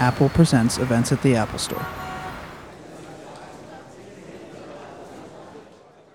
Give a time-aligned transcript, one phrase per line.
[0.00, 1.84] Apple Presents events at the Apple Store.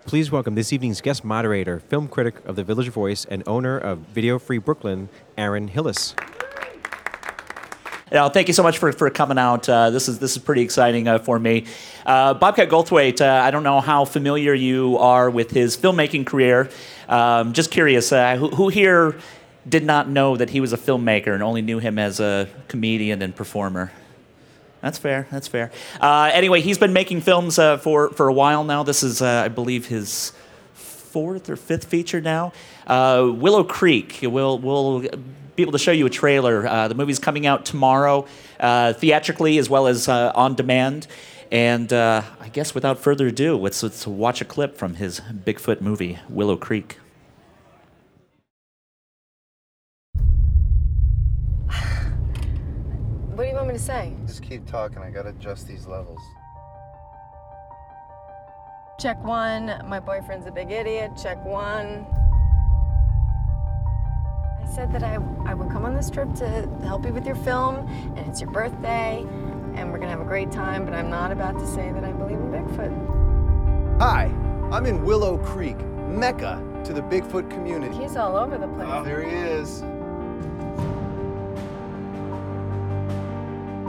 [0.07, 3.99] Please welcome this evening's guest moderator, film critic of The Village Voice, and owner of
[3.99, 6.15] Video Free Brooklyn, Aaron Hillis.
[8.11, 9.69] Yeah, thank you so much for, for coming out.
[9.69, 11.65] Uh, this is this is pretty exciting uh, for me.
[12.05, 16.69] Uh, Bobcat Goldthwait, uh, I don't know how familiar you are with his filmmaking career.
[17.07, 19.15] Um, just curious, uh, who, who here
[19.67, 23.21] did not know that he was a filmmaker and only knew him as a comedian
[23.21, 23.91] and performer?
[24.81, 25.27] That's fair.
[25.31, 25.71] That's fair.
[25.99, 28.83] Uh, anyway, he's been making films uh, for for a while now.
[28.83, 30.31] This is, uh, I believe, his
[30.73, 32.53] fourth or fifth feature now.
[32.85, 34.19] Uh, Willow Creek.
[34.21, 36.67] We'll we'll be able to show you a trailer.
[36.67, 38.27] Uh, the movie's coming out tomorrow,
[38.59, 41.07] uh, theatrically as well as on demand.
[41.51, 46.19] And I guess without further ado, let's, let's watch a clip from his Bigfoot movie,
[46.27, 46.97] Willow Creek.
[53.75, 54.33] What do you want me to say?
[54.33, 54.99] Just keep talking.
[54.99, 56.21] I gotta adjust these levels.
[58.97, 59.81] Check one.
[59.85, 61.11] My boyfriend's a big idiot.
[61.21, 62.05] Check one.
[64.63, 65.15] I said that I,
[65.45, 68.49] I would come on this trip to help you with your film, and it's your
[68.49, 69.25] birthday,
[69.75, 72.13] and we're gonna have a great time, but I'm not about to say that I
[72.13, 73.99] believe in Bigfoot.
[73.99, 74.27] Hi,
[74.71, 77.97] I'm in Willow Creek, Mecca to the Bigfoot community.
[77.97, 78.87] He's all over the place.
[78.89, 79.83] Oh, there he is.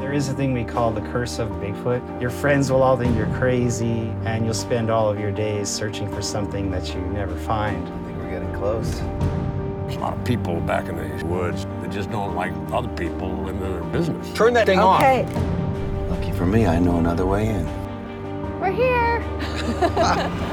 [0.07, 2.21] There is a thing we call the curse of Bigfoot.
[2.21, 6.09] Your friends will all think you're crazy, and you'll spend all of your days searching
[6.15, 7.85] for something that you never find.
[7.89, 9.01] I think we're getting close.
[9.01, 13.49] There's a lot of people back in the woods that just don't like other people
[13.49, 14.33] in their business.
[14.33, 16.11] Turn that thing Okay, off.
[16.21, 18.61] Lucky for me, I know another way in.
[18.61, 19.21] we're here.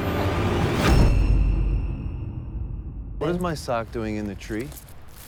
[3.18, 4.68] What is my sock doing in the tree?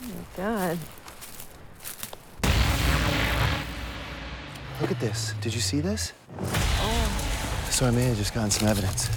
[0.03, 0.79] Oh, God.
[4.81, 5.35] Look at this.
[5.41, 6.13] Did you see this?
[7.71, 9.09] So I may have just gotten some evidence.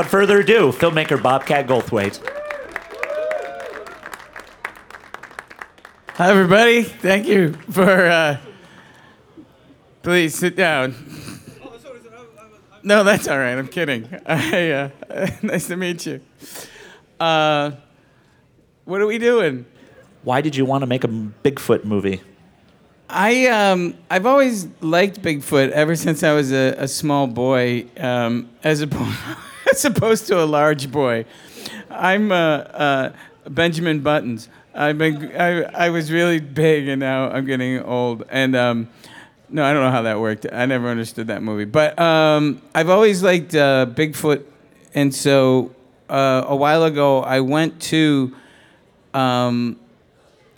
[0.00, 2.26] Without further ado, filmmaker Bobcat Goldthwait.
[6.14, 6.84] Hi, everybody.
[6.84, 8.06] Thank you for.
[8.06, 8.38] Uh,
[10.02, 10.94] please sit down.
[12.82, 13.58] No, that's all right.
[13.58, 14.08] I'm kidding.
[14.26, 14.90] I, uh,
[15.42, 16.22] nice to meet you.
[17.18, 17.72] Uh,
[18.86, 19.66] what are we doing?
[20.22, 22.22] Why did you want to make a Bigfoot movie?
[23.10, 28.48] I um, I've always liked Bigfoot ever since I was a, a small boy, um,
[28.64, 29.18] as, opposed,
[29.72, 31.24] as opposed to a large boy.
[31.90, 33.12] I'm uh, uh,
[33.48, 34.48] Benjamin Buttons.
[34.74, 38.24] I've been I, I was really big and now I'm getting old.
[38.30, 38.88] And um,
[39.48, 40.46] no, I don't know how that worked.
[40.52, 41.64] I never understood that movie.
[41.64, 44.44] But um, I've always liked uh, Bigfoot,
[44.94, 45.74] and so
[46.08, 48.34] uh, a while ago I went to.
[49.12, 49.78] Um,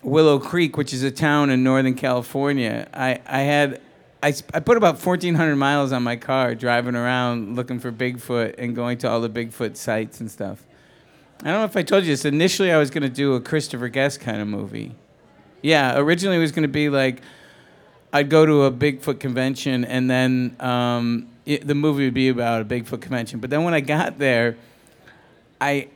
[0.03, 2.89] Willow Creek, which is a town in Northern California.
[2.93, 3.81] I, I had
[4.23, 8.75] I, I put about 1,400 miles on my car driving around looking for Bigfoot and
[8.75, 10.65] going to all the Bigfoot sites and stuff.
[11.41, 12.25] I don't know if I told you this.
[12.25, 14.95] Initially, I was going to do a Christopher Guest kind of movie.
[15.61, 17.21] Yeah, originally it was going to be like
[18.13, 22.63] I'd go to a Bigfoot convention and then um, it, the movie would be about
[22.63, 23.41] a Bigfoot convention.
[23.41, 24.57] But then when I got there,
[25.61, 25.89] I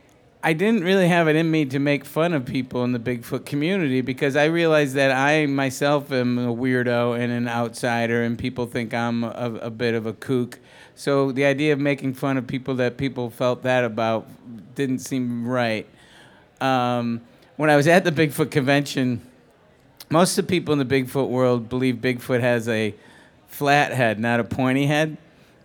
[0.47, 3.45] I didn't really have it in me to make fun of people in the Bigfoot
[3.45, 8.65] community because I realized that I myself am a weirdo and an outsider, and people
[8.65, 10.57] think I'm a, a bit of a kook.
[10.95, 14.25] So the idea of making fun of people that people felt that about
[14.73, 15.85] didn't seem right.
[16.61, 17.19] Um,
[17.57, 19.21] when I was at the Bigfoot convention,
[20.09, 22.95] most of the people in the Bigfoot world believe Bigfoot has a
[23.49, 25.17] flat head, not a pointy head.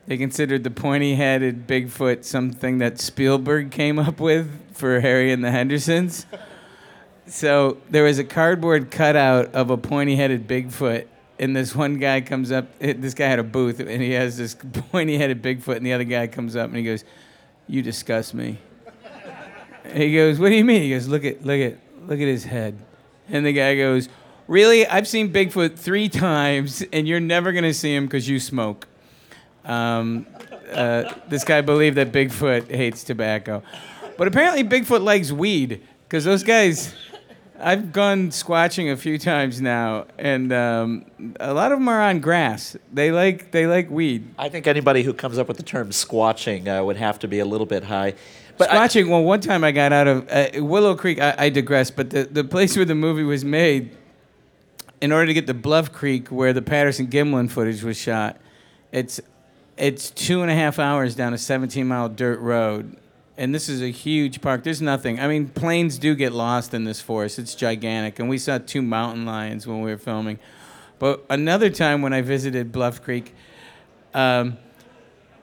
[0.07, 5.45] They considered the pointy headed Bigfoot something that Spielberg came up with for Harry and
[5.45, 6.27] the Hendersons.
[7.27, 11.07] So there was a cardboard cutout of a pointy headed Bigfoot,
[11.39, 12.67] and this one guy comes up.
[12.81, 14.57] eh, This guy had a booth, and he has this
[14.91, 17.05] pointy headed Bigfoot, and the other guy comes up and he goes,
[17.69, 18.59] You disgust me.
[19.95, 20.83] He goes, What do you mean?
[20.83, 21.79] He goes, Look at, look at,
[22.09, 22.77] look at his head.
[23.29, 24.09] And the guy goes,
[24.49, 24.85] Really?
[24.85, 28.89] I've seen Bigfoot three times, and you're never going to see him because you smoke.
[29.65, 30.27] Um,
[30.73, 33.63] uh, this guy believed that Bigfoot hates tobacco.
[34.17, 36.95] But apparently, Bigfoot likes weed because those guys.
[37.65, 41.05] I've gone squatching a few times now, and um,
[41.39, 42.77] a lot of them are on grass.
[42.93, 44.35] They like they like weed.
[44.37, 47.39] I think anybody who comes up with the term squatching uh, would have to be
[47.39, 48.15] a little bit high.
[48.59, 49.09] But I- Squatching.
[49.09, 51.21] well, one time I got out of uh, Willow Creek.
[51.21, 53.97] I, I digress, but the, the place where the movie was made,
[55.01, 58.41] in order to get to Bluff Creek, where the Patterson Gimlin footage was shot,
[58.91, 59.21] it's
[59.77, 62.97] it's two and a half hours down a 17 mile dirt road,
[63.37, 64.65] and this is a huge park.
[64.65, 65.19] There's nothing.
[65.19, 67.39] I mean, planes do get lost in this forest.
[67.39, 70.39] It's gigantic, and we saw two mountain lions when we were filming.
[70.99, 73.35] But another time when I visited Bluff Creek.
[74.15, 74.59] Um,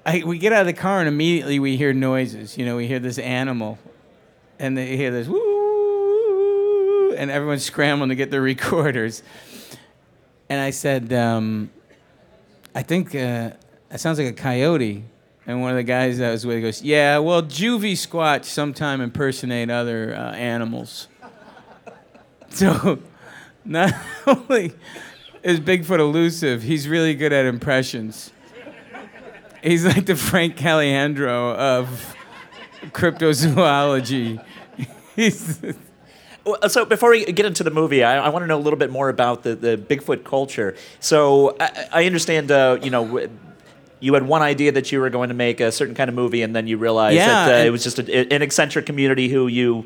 [0.06, 2.58] I, we get out of the car and immediately we hear noises.
[2.58, 3.78] You know, we hear this animal,
[4.58, 9.22] and they hear this woo, and everyone's scrambling to get their recorders.
[10.50, 11.70] And I said, um,
[12.74, 13.52] I think uh,
[13.89, 15.03] that sounds like a coyote.
[15.45, 19.69] And one of the guys that was with goes, Yeah, well, juvie squatch sometime impersonate
[19.69, 21.07] other uh, animals.
[22.51, 22.97] So,
[23.63, 23.94] not
[24.27, 24.74] only
[25.44, 28.31] is Bigfoot elusive, he's really good at impressions.
[29.62, 32.15] He's like the Frank Caliendo of
[32.85, 34.44] cryptozoology.
[35.15, 35.59] He's
[36.69, 38.89] So before we get into the movie, I, I want to know a little bit
[38.89, 40.75] more about the, the Bigfoot culture.
[41.01, 43.30] So I, I understand, uh, you know,
[44.00, 46.42] you had one idea that you were going to make a certain kind of movie,
[46.42, 49.48] and then you realized Yeah, that uh, it was just a, an eccentric community who
[49.48, 49.86] you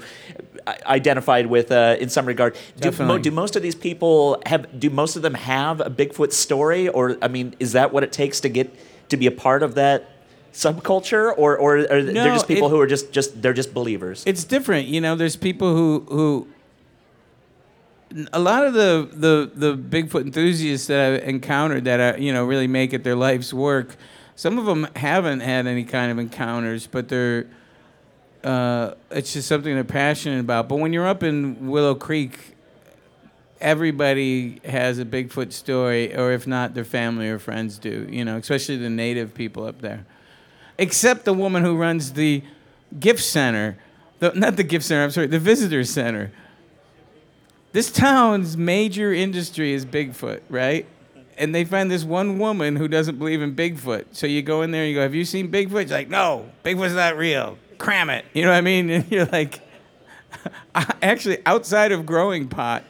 [0.68, 2.56] uh, identified with uh, in some regard.
[2.80, 4.80] Do, mo- do most of these people have?
[4.80, 8.12] Do most of them have a Bigfoot story, or I mean, is that what it
[8.12, 8.74] takes to get
[9.10, 10.10] to be a part of that?
[10.54, 14.24] subculture or or are they're just people it- who are just just they're just believers
[14.28, 14.88] it's different.
[14.88, 16.48] You know, there's people who who
[18.32, 22.46] a lot of the the the Bigfoot enthusiasts that I've encountered that are you know
[22.46, 23.96] really make it their life's work.
[24.36, 27.48] Some of them haven't had any kind of encounters, but they're
[28.44, 30.68] uh, it's just something they're passionate about.
[30.68, 32.56] But when you're up in Willow Creek,
[33.62, 38.08] everybody has a Bigfoot story, or if not, their family or friends do.
[38.10, 40.06] You know, especially the native people up there.
[40.78, 42.44] Except the woman who runs the
[43.00, 43.78] gift center,
[44.20, 45.04] the, not the gift center.
[45.04, 46.32] I'm sorry, the visitor center.
[47.74, 50.86] This town's major industry is Bigfoot, right?
[51.38, 54.06] And they find this one woman who doesn't believe in Bigfoot.
[54.12, 56.50] So you go in there and you go, "Have you seen Bigfoot?" She's like, "No,
[56.64, 57.58] Bigfoot's not real.
[57.80, 58.90] Cram it." You know what I mean?
[58.92, 59.60] And you're like,
[61.02, 62.84] actually, outside of growing pot,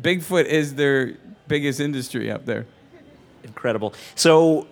[0.00, 1.14] Bigfoot is their
[1.46, 2.66] biggest industry up there.
[3.44, 3.94] incredible.
[4.16, 4.66] So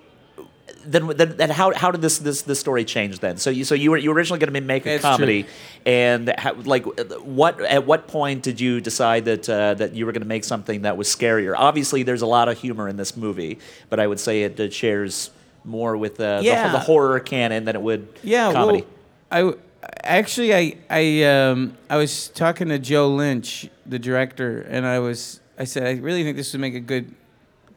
[0.86, 3.36] then, then, then how, how did this, this this story change then?
[3.38, 5.52] So you so you were you were originally going to make a That's comedy, true.
[5.86, 6.84] and how, like
[7.22, 10.44] what at what point did you decide that uh, that you were going to make
[10.44, 11.54] something that was scarier?
[11.56, 13.58] Obviously, there's a lot of humor in this movie,
[13.90, 15.30] but I would say it, it shares
[15.64, 16.72] more with uh, the, Yeah.
[16.72, 18.80] the horror canon than it would Yeah, comedy.
[18.82, 18.88] well,
[19.30, 19.58] I w-
[20.02, 25.40] actually I I um I was talking to Joe Lynch, the director, and I was
[25.58, 27.14] I said I really think this would make a good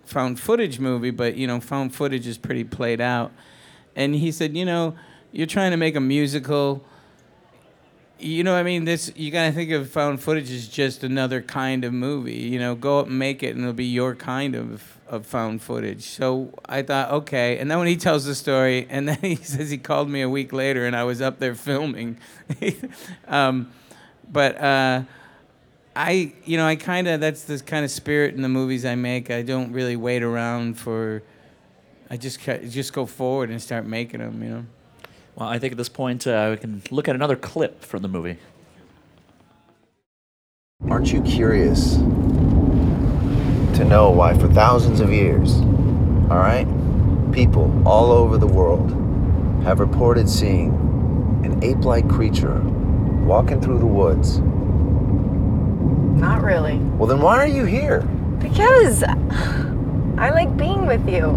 [0.07, 3.31] found footage movie, but you know, found footage is pretty played out.
[3.95, 4.95] And he said, you know,
[5.31, 6.83] you're trying to make a musical.
[8.19, 11.83] You know, I mean, this you gotta think of found footage as just another kind
[11.83, 12.37] of movie.
[12.37, 15.61] You know, go up and make it, and it'll be your kind of of found
[15.61, 16.03] footage.
[16.03, 17.57] So I thought, okay.
[17.59, 20.29] And then when he tells the story, and then he says he called me a
[20.29, 22.17] week later, and I was up there filming.
[23.27, 23.71] um,
[24.29, 25.03] but uh,
[25.97, 28.93] I, you know, I kind of that's the kind of spirit in the movies I
[28.93, 29.31] make.
[29.31, 31.23] I don't really wait around for.
[32.11, 34.43] I just ca- just go forward and start making them.
[34.43, 34.65] You know.
[35.35, 38.07] Well, I think at this point uh, we can look at another clip from the
[38.07, 38.37] movie.
[40.87, 45.55] Aren't you curious to know why, for thousands of years,
[46.29, 46.67] all right,
[47.31, 48.91] people all over the world
[49.63, 50.69] have reported seeing
[51.43, 52.61] an ape like creature
[53.25, 54.41] walking through the woods?
[56.19, 56.77] Not really.
[56.97, 58.01] Well, then why are you here?
[58.39, 61.31] Because I like being with you.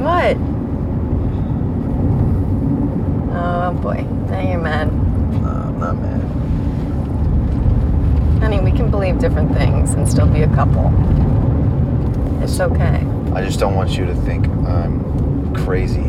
[0.00, 0.36] What?
[3.36, 4.92] Oh boy, now you're mad.
[4.92, 6.20] No, I'm not mad.
[8.40, 10.92] Honey, we can believe different things and still be a couple.
[12.42, 13.04] It's okay.
[13.32, 16.04] I just don't want you to think I'm crazy.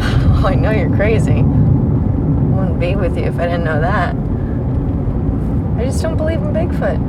[0.00, 1.32] Oh, I know you're crazy.
[1.32, 4.16] I wouldn't be with you if I didn't know that.
[5.80, 7.00] I just don't believe in Bigfoot.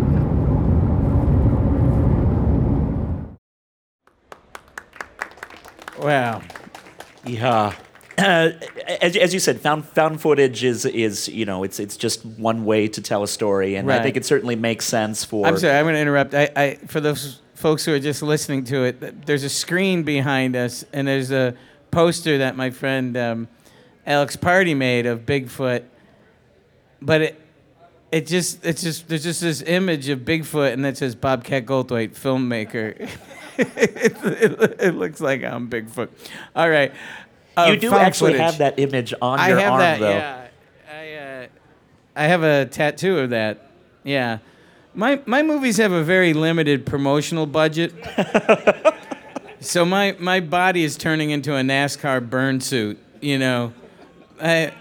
[6.00, 6.42] Wow.
[7.26, 7.76] Yeah.
[8.18, 8.52] Uh,
[9.02, 12.64] as, as you said, found found footage is is you know it's it's just one
[12.64, 14.04] way to tell a story, and I Right.
[14.04, 15.46] think it certainly makes sense for.
[15.46, 16.34] I'm sorry, I'm going to interrupt.
[16.34, 20.04] I, I, for those folks who are just listening to it, th- there's a screen
[20.04, 21.56] behind us, and there's a
[21.90, 23.48] poster that my friend um,
[24.06, 25.84] Alex Party made of Bigfoot
[27.02, 27.41] but it
[28.12, 32.10] it just it's just there's just this image of Bigfoot and it says Bobcat Goldthwait,
[32.10, 33.10] filmmaker.
[33.58, 36.10] it, it, it looks like I'm Bigfoot.
[36.56, 36.92] All right.
[37.56, 38.46] Uh, you do actually footage.
[38.46, 40.00] have that image on I your have arm, that.
[40.00, 40.10] though.
[40.10, 40.48] Yeah.
[40.92, 41.48] I uh,
[42.16, 43.72] I have a tattoo of that.
[44.04, 44.40] Yeah.
[44.94, 47.94] My my movies have a very limited promotional budget.
[49.62, 53.74] so my my body is turning into a NASCAR burn suit, you know.
[54.42, 54.74] I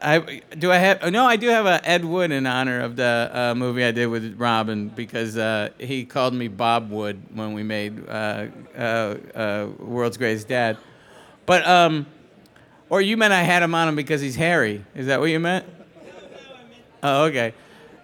[0.00, 3.30] I do I have no I do have a Ed Wood in honor of the
[3.32, 7.62] uh, movie I did with Robin because uh, he called me Bob Wood when we
[7.64, 10.76] made uh, uh, uh, World's Greatest Dad,
[11.46, 12.06] but um,
[12.90, 14.84] or you meant I had him on him because he's hairy?
[14.94, 15.66] Is that what you meant?
[17.02, 17.54] Oh, okay.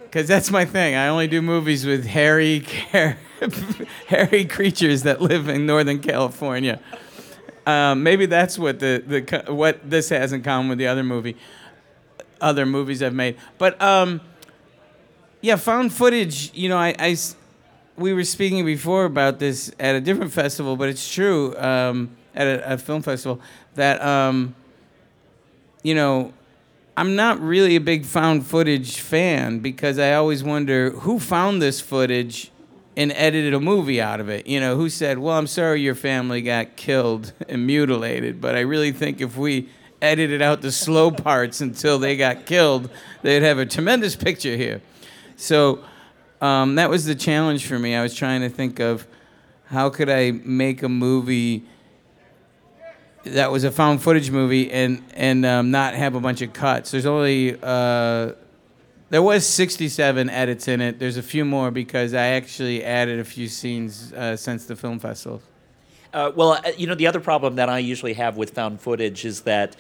[0.03, 0.95] Because that's my thing.
[0.95, 2.61] I only do movies with hairy,
[4.07, 6.81] hairy creatures that live in Northern California.
[7.67, 11.37] Um, maybe that's what the, the what this has in common with the other movie,
[12.41, 13.37] other movies I've made.
[13.59, 14.21] But um,
[15.41, 16.53] yeah, found footage.
[16.55, 17.17] You know, I, I
[17.97, 22.47] we were speaking before about this at a different festival, but it's true um, at
[22.47, 23.41] a, a film festival
[23.75, 24.55] that um,
[25.83, 26.33] you know
[26.97, 31.81] I'm not really a big found footage fan because I always wonder who found this
[31.81, 32.51] footage
[32.97, 34.47] and edited a movie out of it.
[34.47, 38.61] You know, who said, "Well, I'm sorry your family got killed and mutilated, but I
[38.61, 39.69] really think if we
[40.05, 42.91] edited out the slow parts until they got killed,
[43.23, 44.83] they'd have a tremendous picture here."
[45.37, 45.85] So
[46.41, 47.95] um, that was the challenge for me.
[47.95, 49.07] I was trying to think of
[49.67, 51.65] how could I make a movie
[53.25, 56.91] that was a found footage movie and and um, not have a bunch of cuts.
[56.91, 58.33] There's only uh,
[59.11, 60.99] there was 67 edits in it.
[60.99, 64.99] There's a few more because I actually added a few scenes uh, since the film
[64.99, 65.41] festival.
[66.15, 69.25] Uh, well, uh, you know, the other problem that I usually have with found footage
[69.25, 69.77] is that.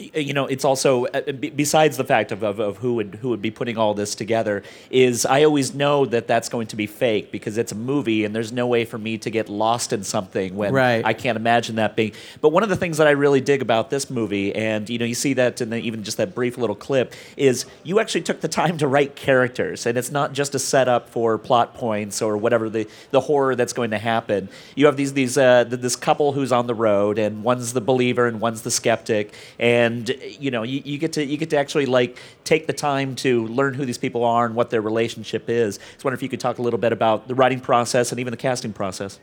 [0.00, 3.16] Uh, You know, it's also uh, b- besides the fact of, of, of who would
[3.16, 6.76] who would be putting all this together is I always know that that's going to
[6.76, 9.92] be fake because it's a movie and there's no way for me to get lost
[9.92, 11.04] in something when Right.
[11.04, 12.12] I can't imagine that being.
[12.40, 15.04] But one of the things that I really dig about this movie, and you know,
[15.04, 18.40] you see that in the, even just that brief little clip, is you actually took
[18.40, 22.36] the time to write characters, and it's not just a setup for plot points or
[22.36, 24.48] whatever the, the horror that's going to happen.
[24.74, 27.80] You have these these uh, th- this couple who's on the road, and one's the
[27.80, 29.91] believer and one's the skeptic, and
[30.38, 33.46] you know, you, you get to you get to actually like take the time to
[33.48, 35.78] learn who these people are and what their relationship is.
[35.78, 38.20] I was wondering if you could talk a little bit about the writing process and
[38.20, 39.18] even the casting process.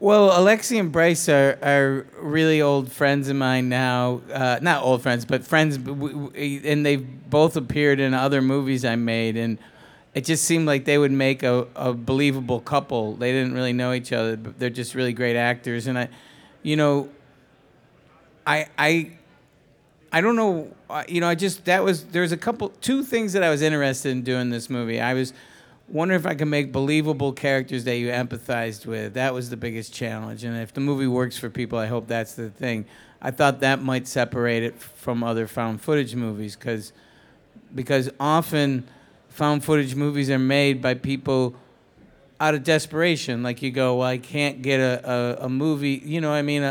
[0.00, 4.20] Well, Alexi and Bryce are, are really old friends of mine now.
[4.32, 5.76] Uh, not old friends, but friends.
[5.76, 9.36] And they've both appeared in other movies I made.
[9.36, 9.58] And
[10.14, 13.16] it just seemed like they would make a, a believable couple.
[13.16, 15.88] They didn't really know each other, but they're just really great actors.
[15.88, 16.08] And I,
[16.62, 17.08] you know,
[18.46, 19.17] I, I,
[20.12, 20.74] I don't know.
[20.88, 23.50] uh, You know, I just that was there was a couple two things that I
[23.50, 25.00] was interested in doing this movie.
[25.00, 25.32] I was
[25.88, 29.14] wondering if I could make believable characters that you empathized with.
[29.14, 30.44] That was the biggest challenge.
[30.44, 32.84] And if the movie works for people, I hope that's the thing.
[33.20, 36.92] I thought that might separate it from other found footage movies because
[37.74, 38.86] because often
[39.28, 41.54] found footage movies are made by people
[42.40, 43.42] out of desperation.
[43.42, 46.02] Like you go, well, I can't get a, a, a movie.
[46.04, 46.62] You know, I mean,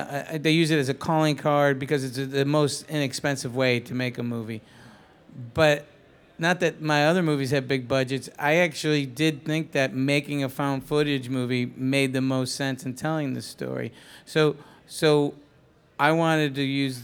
[0.41, 4.17] they use it as a calling card because it's the most inexpensive way to make
[4.17, 4.61] a movie.
[5.53, 5.85] But
[6.39, 8.29] not that my other movies have big budgets.
[8.37, 12.93] I actually did think that making a found footage movie made the most sense in
[12.93, 13.91] telling the story.
[14.25, 14.55] So,
[14.85, 15.33] so
[15.99, 17.01] I wanted to use,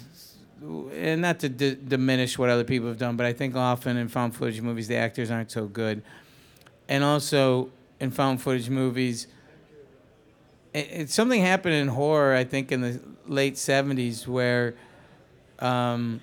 [0.61, 4.07] and not to d- diminish what other people have done, but I think often in
[4.07, 6.03] found footage movies the actors aren't so good,
[6.87, 7.69] and also
[8.03, 9.27] in found footage movies.
[10.73, 14.75] It, it, something happened in horror, I think, in the late '70s, where
[15.59, 16.21] um,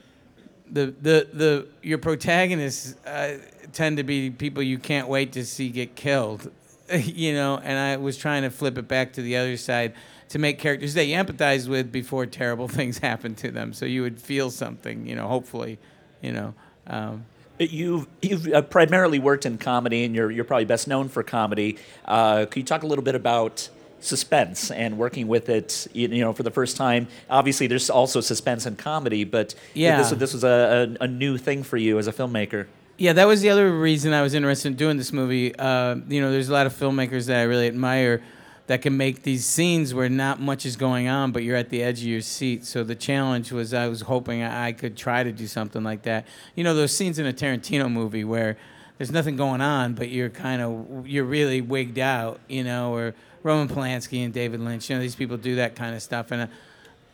[0.71, 3.39] the the the your protagonists uh,
[3.73, 6.51] tend to be people you can't wait to see get killed,
[6.95, 7.59] you know.
[7.59, 9.95] And I was trying to flip it back to the other side
[10.29, 14.03] to make characters that you empathize with before terrible things happen to them, so you
[14.03, 15.27] would feel something, you know.
[15.27, 15.79] Hopefully,
[16.21, 16.55] you know.
[16.87, 17.25] Um,
[17.61, 21.77] You've you've uh, primarily worked in comedy, and you're you're probably best known for comedy.
[22.07, 23.69] Uh, could you talk a little bit about
[24.01, 25.87] suspense and working with it?
[25.93, 27.07] You you know, for the first time.
[27.29, 29.99] Obviously, there's also suspense in comedy, but Yeah.
[29.99, 32.67] this this was a, a, a new thing for you as a filmmaker.
[32.97, 35.55] Yeah, that was the other reason I was interested in doing this movie.
[35.55, 38.23] Uh, you know, there's a lot of filmmakers that I really admire
[38.67, 41.83] that can make these scenes where not much is going on, but you're at the
[41.83, 42.65] edge of your seat.
[42.65, 46.27] So the challenge was I was hoping I could try to do something like that.
[46.55, 48.57] You know, those scenes in a Tarantino movie where
[48.99, 52.41] there's nothing going on, but you're kind of you're really wigged out.
[52.49, 54.89] You know, or Roman Polanski and David Lynch.
[54.89, 56.47] You know, these people do that kind of stuff, and uh,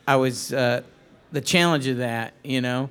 [0.07, 0.83] I was uh,
[1.31, 2.33] the challenge of that.
[2.43, 2.89] You know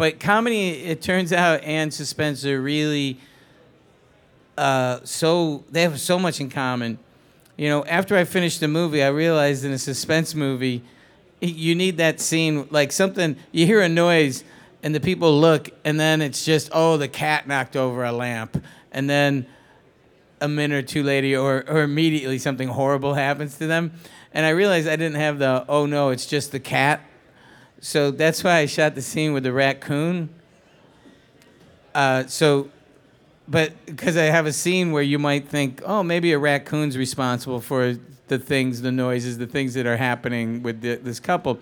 [0.00, 3.20] but comedy, it turns out, and suspense are really
[4.56, 6.98] uh, so they have so much in common.
[7.60, 10.82] You know, after I finished the movie, I realized in a suspense movie,
[11.42, 13.36] you need that scene like something.
[13.52, 14.44] You hear a noise,
[14.82, 18.64] and the people look, and then it's just oh, the cat knocked over a lamp,
[18.92, 19.44] and then
[20.40, 23.92] a minute or two later, or or immediately something horrible happens to them,
[24.32, 27.02] and I realized I didn't have the oh no, it's just the cat.
[27.80, 30.30] So that's why I shot the scene with the raccoon.
[31.94, 32.70] Uh, so
[33.50, 37.60] but because I have a scene where you might think, oh, maybe a raccoon's responsible
[37.60, 37.96] for
[38.28, 41.58] the things, the noises, the things that are happening with the, this couple.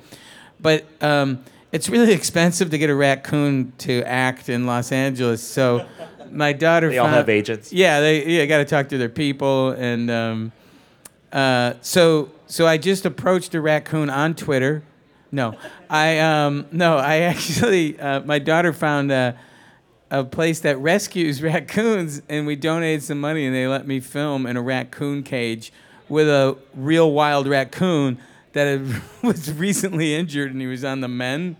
[0.60, 1.42] But um,
[1.72, 5.42] it's really expensive to get a raccoon to act in Los Angeles.
[5.42, 5.86] So
[6.30, 6.90] my daughter.
[6.90, 7.72] They all have agents.
[7.72, 10.52] Yeah, they yeah got to talk to their people, and um,
[11.32, 14.82] uh, so so I just approached a raccoon on Twitter.
[15.30, 15.56] No,
[15.88, 19.38] I um, no, I actually uh, my daughter found a,
[20.10, 24.46] a place that rescues raccoons, and we donated some money, and they let me film
[24.46, 25.72] in a raccoon cage
[26.08, 28.18] with a real wild raccoon
[28.52, 28.80] that
[29.22, 31.56] was recently injured, and he was on the mend.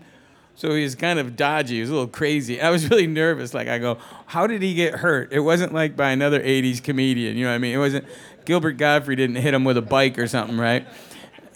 [0.55, 1.75] So he was kind of dodgy.
[1.75, 2.59] He was a little crazy.
[2.59, 3.53] I was really nervous.
[3.53, 5.31] Like I go, how did he get hurt?
[5.31, 7.37] It wasn't like by another '80s comedian.
[7.37, 7.75] You know what I mean?
[7.75, 8.05] It wasn't.
[8.43, 10.85] Gilbert Gottfried didn't hit him with a bike or something, right?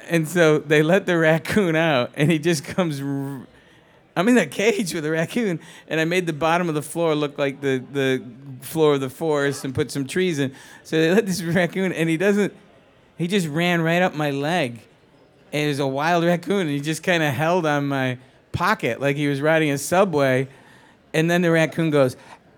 [0.10, 3.02] And so they let the raccoon out, and he just comes.
[3.02, 3.48] r-
[4.16, 7.16] I'm in that cage with a raccoon, and I made the bottom of the floor
[7.16, 8.24] look like the, the
[8.62, 10.54] floor of the forest and put some trees in.
[10.84, 12.54] So they let this raccoon, and he doesn't.
[13.18, 14.82] He just ran right up my leg,
[15.52, 18.18] and it was a wild raccoon, and he just kind of held on my
[18.52, 20.48] pocket like he was riding a subway,
[21.14, 22.16] and then the raccoon goes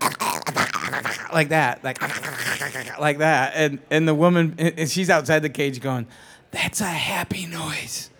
[1.32, 2.00] like that, like
[3.00, 6.06] like that, and and the woman, and she's outside the cage going,
[6.50, 8.10] "That's a happy noise."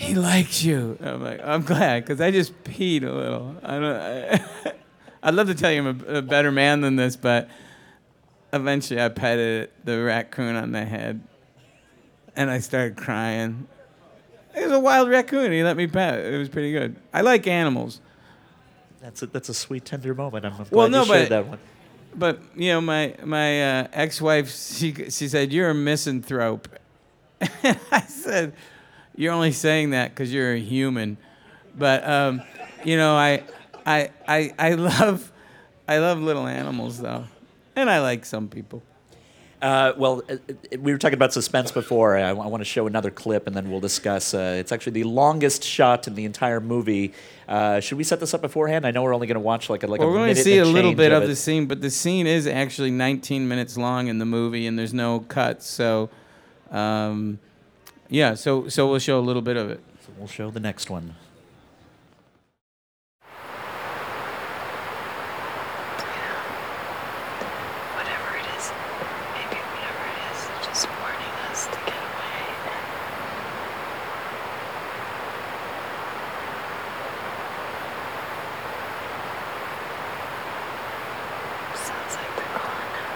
[0.00, 0.96] He likes you.
[1.02, 3.54] I'm like, I'm glad, because I just peed a little.
[3.62, 3.84] I don't.
[3.96, 4.44] I,
[5.22, 7.48] I'd love to tell you I'm a, a better man than this, but
[8.52, 11.20] eventually I petted the raccoon on the head,
[12.34, 13.68] and I started crying.
[14.56, 15.52] It was a wild raccoon.
[15.52, 16.18] He let me pet.
[16.18, 16.32] it.
[16.32, 16.96] It was pretty good.
[17.12, 18.00] I like animals.
[19.02, 20.46] That's a, that's a sweet, tender moment.
[20.46, 21.58] I'm, I'm glad Well, no, you shared but- that one.
[22.12, 26.68] But you know, my my uh, ex-wife, she she said you're a misanthrope.
[27.62, 28.52] And I said,
[29.20, 31.18] you're only saying that because you're a human.
[31.76, 32.42] But um,
[32.84, 33.44] you know, I
[33.84, 35.30] I I I love
[35.86, 37.24] I love little animals though,
[37.76, 38.82] and I like some people.
[39.60, 42.16] Uh, well, uh, uh, we were talking about suspense before.
[42.16, 44.32] I, want to show another clip, and then we'll discuss.
[44.32, 47.12] Uh, it's actually the longest shot in the entire movie.
[47.46, 48.86] Uh, should we set this up beforehand?
[48.86, 50.42] I know we're only going to watch like a like Well, a we're going to
[50.42, 51.26] see a little bit of it.
[51.26, 54.94] the scene, but the scene is actually 19 minutes long in the movie, and there's
[54.94, 55.66] no cuts.
[55.66, 56.08] So,
[56.70, 57.38] um,
[58.10, 59.80] yeah, so so we'll show a little bit of it.
[60.04, 61.14] So we'll show the next one.
[67.94, 68.72] Whatever it is,
[69.34, 72.42] maybe whatever it is, just warning us to get away.
[81.74, 83.10] Sounds like they're gone now.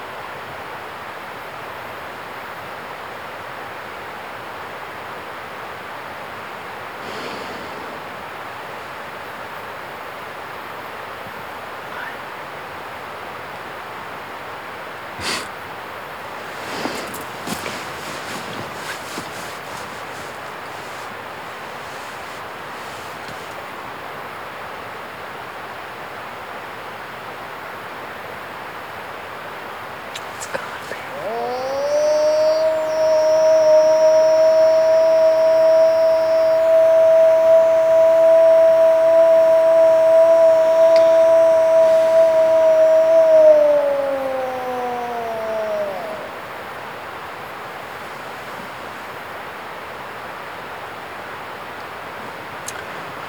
[30.36, 31.00] It's gone, baby.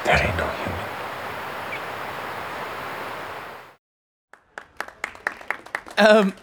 [0.06, 0.76] That ain't no human.
[5.98, 6.34] Um,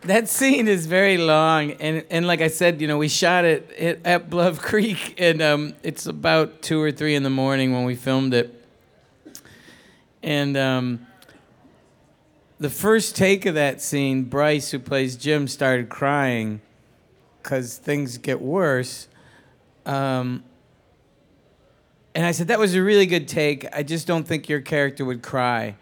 [0.00, 3.70] that scene is very long, and and like I said, you know, we shot it
[3.78, 7.84] at, at Bluff Creek, and um, it's about two or three in the morning when
[7.84, 8.64] we filmed it.
[10.24, 11.06] And um,
[12.58, 16.60] the first take of that scene, Bryce, who plays Jim, started crying
[17.42, 19.06] because things get worse.
[19.86, 20.42] Um,
[22.14, 23.66] and I said, that was a really good take.
[23.74, 25.76] I just don't think your character would cry.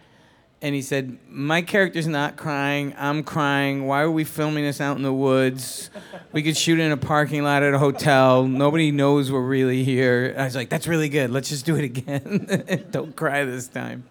[0.62, 2.94] and he said, "My character's not crying.
[2.98, 3.86] I'm crying.
[3.86, 5.88] Why are we filming this out in the woods?
[6.32, 8.46] We could shoot in a parking lot at a hotel.
[8.46, 11.30] Nobody knows we're really here." I was like, "That's really good.
[11.30, 12.86] Let's just do it again.
[12.90, 14.04] Don't cry this time."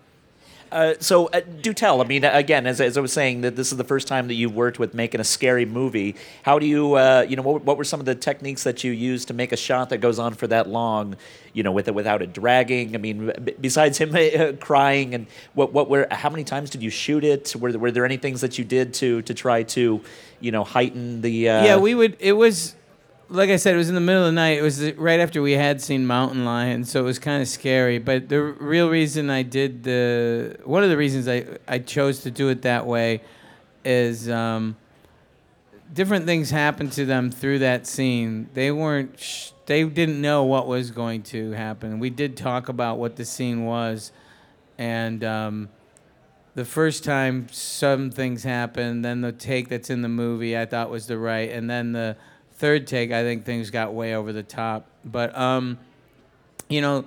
[0.72, 2.02] Uh, so uh, do tell.
[2.02, 4.36] I mean, again, as, as I was saying, that this is the first time that
[4.36, 6.16] you've worked with making a scary movie.
[6.44, 8.92] How do you, uh, you know, what, what were some of the techniques that you
[8.92, 11.16] used to make a shot that goes on for that long,
[11.54, 12.96] you know, with it without it dragging?
[12.96, 16.84] I mean, b- besides him uh, crying, and what, what were, how many times did
[16.84, 17.56] you shoot it?
[17.56, 20.02] Were, were there any things that you did to to try to,
[20.40, 21.50] you know, heighten the?
[21.50, 22.16] Uh, yeah, we would.
[22.20, 22.76] It was
[23.30, 24.58] like I said, it was in the middle of the night.
[24.58, 28.00] It was right after we had seen Mountain Lion, so it was kind of scary.
[28.00, 32.32] But the real reason I did the one of the reasons I I chose to
[32.32, 33.22] do it that way
[33.86, 34.76] is um,
[35.94, 38.50] different things happened to them through that scene.
[38.54, 39.20] They weren't.
[39.20, 42.00] Sh- they didn't know what was going to happen.
[42.00, 44.12] We did talk about what the scene was,
[44.78, 45.24] and.
[45.24, 45.70] Um,
[46.56, 50.90] the first time some things happened, then the take that's in the movie I thought
[50.90, 52.18] was the right, and then the
[52.60, 54.88] third take I think things got way over the top.
[55.04, 55.80] But um,
[56.70, 57.06] you know,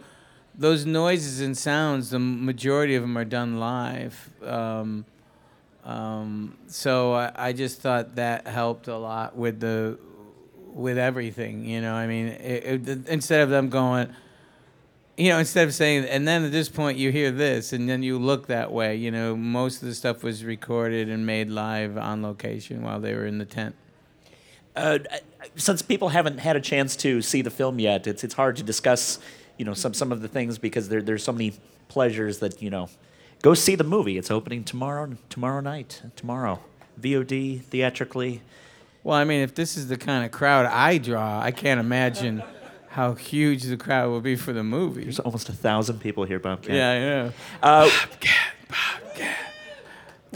[0.55, 4.31] those noises and sounds, the majority of them are done live.
[4.45, 5.05] Um,
[5.85, 9.99] um, so I, I just thought that helped a lot with the
[10.73, 11.67] with everything.
[11.67, 14.13] You know, I mean, it, it, instead of them going
[15.17, 18.03] you know, instead of saying, and then at this point you hear this, and then
[18.03, 21.99] you look that way, you know, most of the stuff was recorded and made live
[21.99, 23.75] on location while they were in the tent.
[24.77, 24.99] Uh,
[25.57, 28.63] since people haven't had a chance to see the film yet, it's it's hard to
[28.63, 29.19] discuss,
[29.59, 31.55] you know, some some of the things because there there's so many
[31.89, 32.89] pleasures that you know.
[33.43, 34.19] Go see the movie.
[34.19, 36.03] It's opening tomorrow tomorrow night.
[36.15, 36.61] Tomorrow,
[37.01, 38.41] VOD theatrically.
[39.03, 42.43] Well, I mean, if this is the kind of crowd I draw, I can't imagine
[42.91, 45.03] how huge the crowd will be for the movie.
[45.03, 46.75] There's almost a thousand people here, Bobcat.
[46.75, 47.31] Yeah, yeah.
[47.63, 47.91] Uh,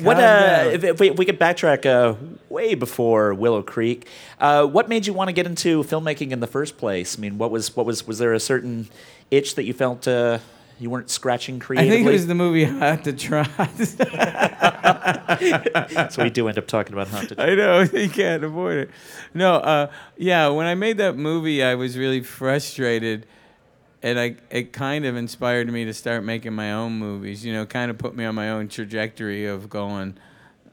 [0.01, 2.17] What uh, if, if we, we could backtrack uh,
[2.51, 4.07] way before Willow Creek,
[4.39, 7.19] uh, what made you want to get into filmmaking in the first place?
[7.19, 8.89] I mean, what was what was was there a certain
[9.31, 10.39] itch that you felt uh,
[10.79, 13.49] you weren't scratching I think it was the movie Hot to Trot.
[16.13, 17.41] so we do end up talking about haunted.
[17.41, 18.91] I know you can't avoid it.
[19.33, 20.49] No, uh, yeah.
[20.49, 23.25] When I made that movie, I was really frustrated,
[24.07, 27.45] and I it kind of inspired me to start making my own movies.
[27.45, 30.17] You know, kind of put me on my own trajectory of going.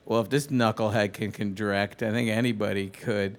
[0.05, 3.37] Well, if this knucklehead can, can direct, I think anybody could.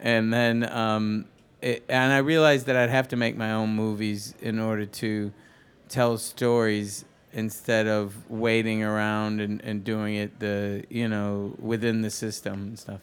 [0.00, 1.24] And then, um,
[1.60, 5.32] it, and I realized that I'd have to make my own movies in order to
[5.88, 12.10] tell stories instead of waiting around and, and doing it the you know within the
[12.10, 13.00] system and stuff.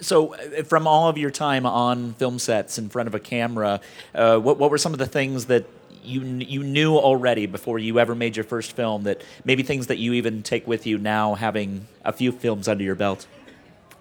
[0.00, 3.80] So, uh, from all of your time on film sets in front of a camera,
[4.14, 5.66] uh, what, what were some of the things that
[6.02, 9.04] you you knew already before you ever made your first film?
[9.04, 12.84] That maybe things that you even take with you now, having a few films under
[12.84, 13.26] your belt.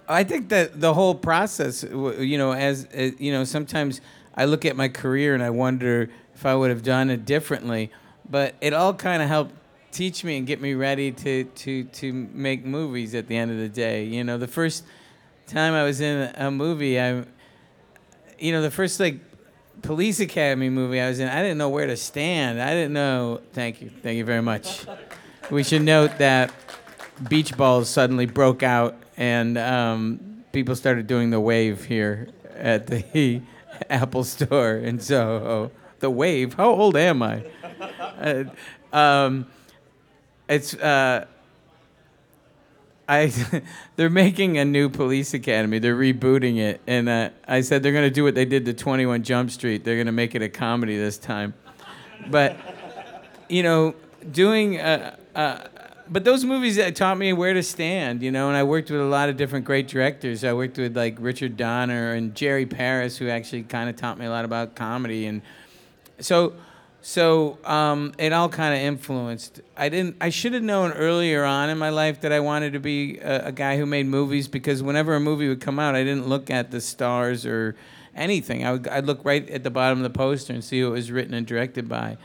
[0.08, 4.02] I think that the whole process, you know, as uh, you know, sometimes
[4.36, 7.92] I look at my career and I wonder if I would have done it differently.
[8.30, 9.54] But it all kind of helped
[9.92, 13.16] teach me and get me ready to to to make movies.
[13.16, 14.84] At the end of the day, you know, the first
[15.48, 17.24] time I was in a movie, I,
[18.40, 19.20] you know, the first like
[19.82, 22.62] police academy movie I was in, I didn't know where to stand.
[22.62, 23.42] I didn't know.
[23.54, 24.86] Thank you, thank you very much.
[25.52, 26.54] We should note that
[27.30, 33.42] beach balls suddenly broke out and um, people started doing the wave here at the
[33.90, 35.72] Apple store in Soho.
[36.00, 36.56] The wave?
[36.56, 37.46] How old am I?
[38.20, 38.44] Uh,
[38.92, 39.48] um,
[40.50, 41.26] it's uh,
[43.22, 43.62] I.
[43.96, 45.80] they're making a new police academy.
[45.80, 48.74] They're rebooting it, and uh, I said they're going to do what they did to
[48.74, 49.84] Twenty One Jump Street.
[49.84, 51.54] They're going to make it a comedy this time,
[52.30, 52.58] but
[53.50, 53.96] you know,
[54.32, 54.80] doing.
[54.80, 55.68] Uh, uh,
[56.10, 59.00] but those movies that taught me where to stand, you know, and I worked with
[59.00, 60.44] a lot of different great directors.
[60.44, 64.26] I worked with like Richard Donner and Jerry Paris, who actually kind of taught me
[64.26, 65.42] a lot about comedy, and
[66.20, 66.54] so,
[67.06, 69.60] so um, it all kind of influenced.
[69.76, 70.16] I didn't.
[70.22, 73.48] I should have known earlier on in my life that I wanted to be a,
[73.48, 76.50] a guy who made movies because whenever a movie would come out, I didn't look
[76.50, 77.76] at the stars or
[78.16, 78.66] anything.
[78.66, 80.92] I would, I'd look right at the bottom of the poster and see who it
[80.92, 82.18] was written and directed by.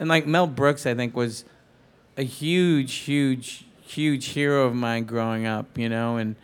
[0.00, 1.44] And like Mel Brooks, I think was
[2.16, 5.78] a huge, huge, huge hero of mine growing up.
[5.78, 6.34] You know, and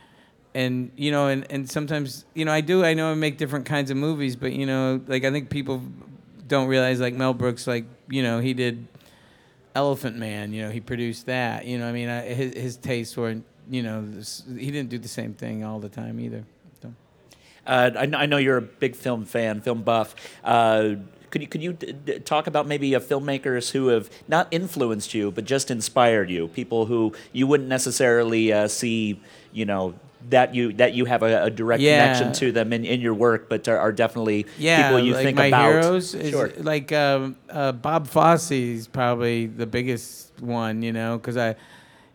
[0.54, 2.84] and you know, and, and sometimes you know I do.
[2.84, 5.82] I know I make different kinds of movies, but you know, like I think people
[6.52, 8.86] don't realize like Mel Brooks, like you know, he did
[9.74, 10.52] Elephant Man.
[10.52, 11.66] You know, he produced that.
[11.66, 13.44] You know, I mean, I, his his tastes weren't.
[13.70, 16.44] You know, this, he didn't do the same thing all the time either.
[16.82, 16.92] So.
[17.66, 20.14] Uh, I, I know you're a big film fan, film buff.
[20.44, 20.96] Uh,
[21.30, 25.30] Could you could you d- d- talk about maybe filmmakers who have not influenced you,
[25.30, 26.48] but just inspired you?
[26.48, 29.20] People who you wouldn't necessarily uh, see,
[29.52, 29.94] you know.
[30.30, 31.96] That you that you have a, a direct Yeah.
[32.06, 35.22] connection to them in, in your work, but are, are definitely yeah, people you like
[35.24, 35.68] think my about.
[35.70, 36.14] heroes.
[36.14, 36.50] Is, Sure.
[36.58, 41.56] Like um, uh, Bob Fosse is probably the biggest one, you know, because I,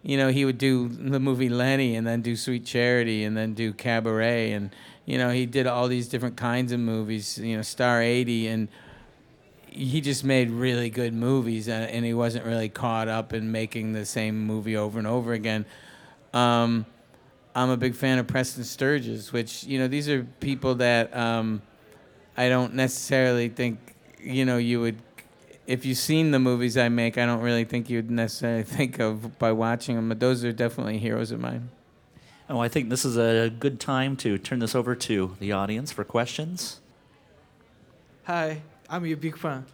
[0.03, 3.53] you know, he would do the movie Lenny and then do Sweet Charity and then
[3.53, 4.73] do Cabaret and
[5.05, 8.67] you know he did all these different kinds of movies, you know, Star 80 and
[9.69, 13.93] he just made really good movies and, and he wasn't really caught up in making
[13.93, 15.65] the same movie over and over again.
[16.33, 16.85] Um,
[17.57, 21.63] I'm a big fan of Preston Sturges, which you know these are people that um,
[22.37, 24.99] I don't necessarily think you know you would.
[25.65, 29.39] If you've seen the movies I make, I don't really think you'd necessarily think of
[29.39, 30.07] by watching them.
[30.07, 31.69] But those are definitely heroes of mine.
[32.47, 35.91] Oh, I think this is a good time to turn this over to the audience
[35.91, 36.79] for questions.
[38.25, 39.65] Hi, I'm your big fan.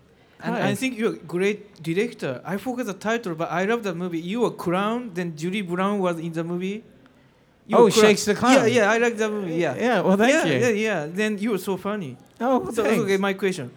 [0.41, 0.69] And Hi.
[0.69, 2.41] I think you're a great director.
[2.45, 4.21] I forgot the title, but I love the movie.
[4.21, 6.85] You were clown, then Julie Brown was in the movie.
[7.65, 8.53] You Oh, Shakes the Clown.
[8.55, 9.55] Yeah, yeah, I like that movie.
[9.55, 9.75] Yeah.
[9.75, 10.59] Yeah, well, thank yeah, you.
[10.59, 11.07] Yeah, yeah.
[11.09, 12.17] Then you were so funny.
[12.39, 13.01] Oh, so thanks.
[13.03, 13.71] okay, my question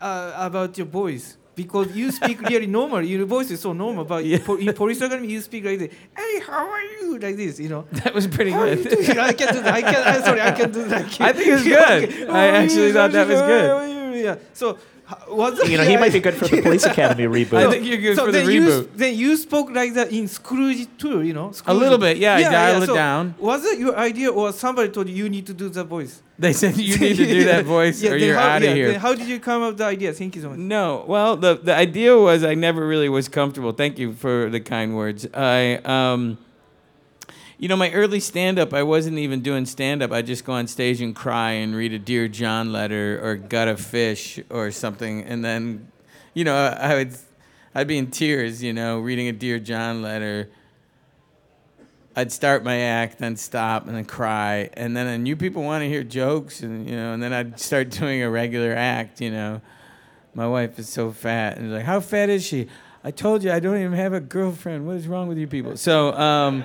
[0.00, 1.36] uh, about your voice.
[1.56, 4.04] Because you speak really normal, your voice is so normal.
[4.04, 5.92] But po- in police academy, you speak like this.
[6.16, 7.18] Hey, how are you?
[7.18, 7.84] Like this, you know.
[7.90, 8.86] That was pretty How good.
[9.18, 9.74] I can't do that.
[9.74, 10.06] I can't.
[10.06, 11.20] I'm sorry, I can't do that.
[11.20, 12.30] I think it was good.
[12.30, 14.24] I actually thought that was good.
[14.24, 14.36] Yeah.
[14.52, 14.78] So,
[15.10, 17.66] h- was You know, he might be good for the Police Academy reboot.
[17.66, 18.88] I think you're good so for the then You, reboot.
[18.94, 21.52] then you spoke like that in Scrooge too, you know?
[21.52, 21.76] Scrooge.
[21.78, 23.34] little bit, yeah, I dialed it so down.
[23.38, 26.22] Was it your idea or somebody told you you need to do that voice?
[26.38, 28.76] They said you need to do that voice Yeah, or you're how- out yeah, of
[28.76, 28.90] here.
[28.92, 30.12] then how did you come up with the idea?
[30.12, 30.58] Thank you so much.
[30.58, 33.72] No, well, the the idea was I never really was comfortable.
[33.72, 35.26] Thank you for the kind words.
[35.34, 36.38] I, um,
[37.58, 40.12] you know, my early stand up, I wasn't even doing stand up.
[40.12, 43.66] I just go on stage and cry and read a Dear John letter or gut
[43.66, 45.90] a fish or something, and then,
[46.34, 47.16] you know, I would,
[47.74, 50.50] I'd be in tears, you know, reading a Dear John letter.
[52.14, 55.82] I'd start my act, then stop, and then cry, and then I knew people want
[55.82, 59.32] to hear jokes, and you know, and then I'd start doing a regular act, you
[59.32, 59.60] know.
[60.32, 62.68] My wife is so fat, and like, how fat is she?
[63.02, 64.86] I told you I don't even have a girlfriend.
[64.86, 65.76] What is wrong with you people?
[65.76, 66.64] So, um,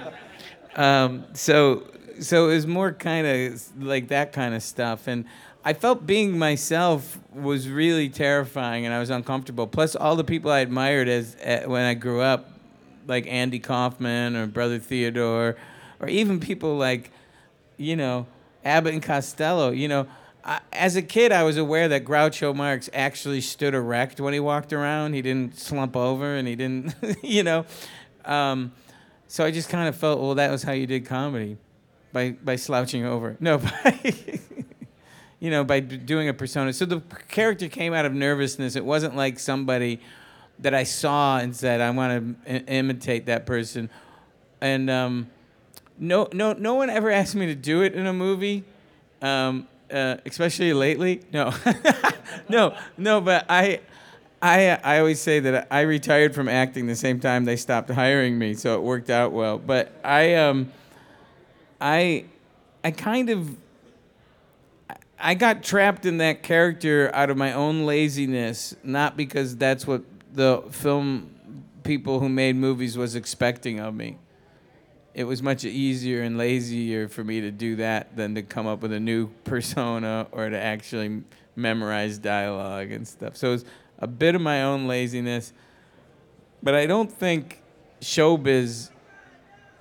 [0.75, 1.83] um, so,
[2.19, 5.25] so it was more kind of like that kind of stuff, and
[5.65, 9.65] I felt being myself was really terrifying, and I was uncomfortable.
[9.65, 12.49] Plus, all the people I admired as uh, when I grew up,
[13.07, 15.55] like Andy Kaufman or Brother Theodore,
[16.01, 17.12] or even people like,
[17.77, 18.27] you know,
[18.65, 19.71] Abbott and Costello.
[19.71, 20.07] You know,
[20.43, 24.41] I, as a kid, I was aware that Groucho Marx actually stood erect when he
[24.41, 25.13] walked around.
[25.13, 27.65] He didn't slump over, and he didn't, you know.
[28.25, 28.73] Um,
[29.33, 31.57] so I just kind of felt, well, that was how you did comedy,
[32.11, 33.35] by by slouching over.
[33.39, 34.13] No, by
[35.39, 36.71] you know, by d- doing a persona.
[36.71, 38.75] So the character came out of nervousness.
[38.75, 40.01] It wasn't like somebody
[40.59, 43.89] that I saw and said, I want to I- imitate that person.
[44.61, 45.31] And um,
[45.97, 48.63] no, no, no one ever asked me to do it in a movie,
[49.23, 51.21] um, uh, especially lately.
[51.33, 51.51] No,
[52.49, 53.19] no, no.
[53.19, 53.79] But I,
[54.43, 58.38] I, I always say that I retired from acting the same time they stopped hiring
[58.38, 59.58] me, so it worked out well.
[59.58, 60.69] But I, um,
[61.79, 62.25] I,
[62.84, 63.56] I kind of
[65.17, 70.03] I got trapped in that character out of my own laziness, not because that's what
[70.34, 71.34] the film
[71.84, 74.17] people who made movies was expecting of me.
[75.13, 78.82] It was much easier and lazier for me to do that than to come up
[78.82, 81.23] with a new persona or to actually
[81.56, 83.38] memorize dialogue and stuff.
[83.38, 83.65] So it was
[84.03, 85.53] a bit of my own laziness,
[86.61, 87.61] but I don't think
[88.01, 88.89] showbiz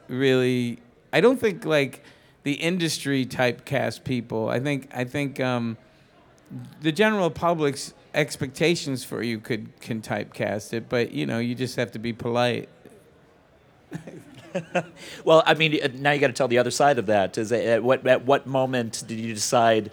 [0.09, 0.79] really
[1.13, 2.03] I don't think like
[2.45, 4.49] the industry typecast people.
[4.49, 5.77] I think I think um,
[6.81, 11.77] the general public's expectations for you could can typecast it, but you know you just
[11.77, 12.69] have to be polite.
[15.25, 17.37] well, I mean, now you got to tell the other side of that.
[17.39, 19.91] Is at what at what moment did you decide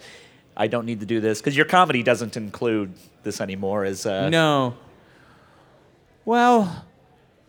[0.56, 1.40] I don't need to do this?
[1.40, 3.84] Because your comedy doesn't include this anymore.
[3.84, 4.76] As uh, No.
[6.24, 6.84] Well,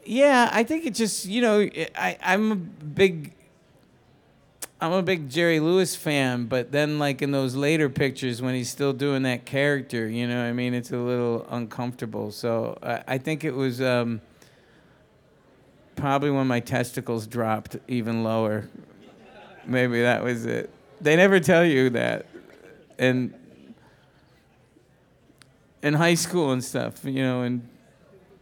[0.06, 3.34] yeah, I think it just you know I I'm a big
[4.82, 8.70] I'm a big Jerry Lewis fan, but then like in those later pictures when he's
[8.70, 12.32] still doing that character, you know, I mean, it's a little uncomfortable.
[12.32, 14.22] So I, I think it was um,
[15.96, 18.68] probably when my testicles dropped even lower.
[19.68, 20.72] Maybe that was it.
[21.00, 22.26] They never tell you that,
[22.98, 23.36] and
[25.82, 27.68] in high school and stuff, you know, and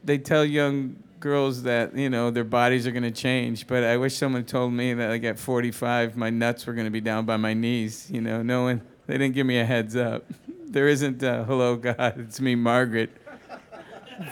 [0.04, 3.98] they tell young girls that you know their bodies are going to change but i
[3.98, 7.26] wish someone told me that like at 45 my nuts were going to be down
[7.26, 10.24] by my knees you know no one they didn't give me a heads up
[10.70, 13.10] there isn't uh, "Hello God, it's me, Margaret"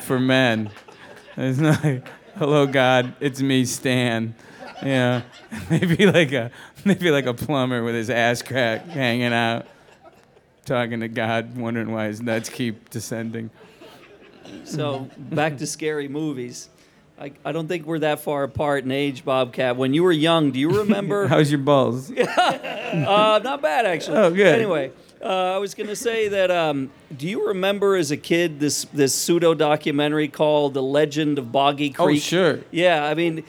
[0.01, 0.69] for men.
[1.35, 1.83] There's not
[2.37, 4.35] "Hello God, it's me, Stan."
[4.83, 5.23] Yeah,
[5.69, 6.51] maybe like a
[6.85, 9.65] maybe like a plumber with his ass crack hanging out,
[10.67, 13.49] talking to God, wondering why his nuts keep descending.
[14.65, 16.69] So back to scary movies.
[17.19, 19.75] I, I don't think we're that far apart in age, Bobcat.
[19.75, 21.27] When you were young, do you remember?
[21.29, 22.11] How's your balls?
[22.11, 24.17] uh, not bad actually.
[24.17, 24.53] Oh, good.
[24.53, 24.91] Anyway,
[25.23, 26.51] uh, I was going to say that.
[26.51, 31.51] Um, do you remember as a kid this this pseudo documentary called "The Legend of
[31.51, 32.17] Boggy Creek?
[32.17, 32.59] Oh, sure.
[32.69, 33.43] Yeah, I mean,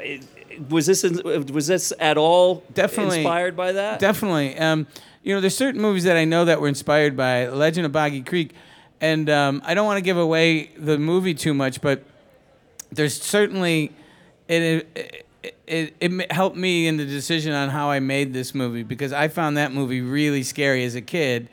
[0.00, 0.24] it-
[0.68, 3.98] was this was this at all Definitely inspired by that?
[3.98, 4.58] Definitely.
[4.58, 4.86] Um,
[5.22, 8.22] you know, there's certain movies that I know that were inspired by Legend of Boggy
[8.22, 8.54] Creek,
[9.00, 12.04] and um, I don't want to give away the movie too much, but
[12.92, 13.92] there's certainly
[14.48, 14.86] it.
[14.94, 15.24] it
[15.66, 19.28] it, it helped me in the decision on how I made this movie because I
[19.28, 21.48] found that movie really scary as a kid,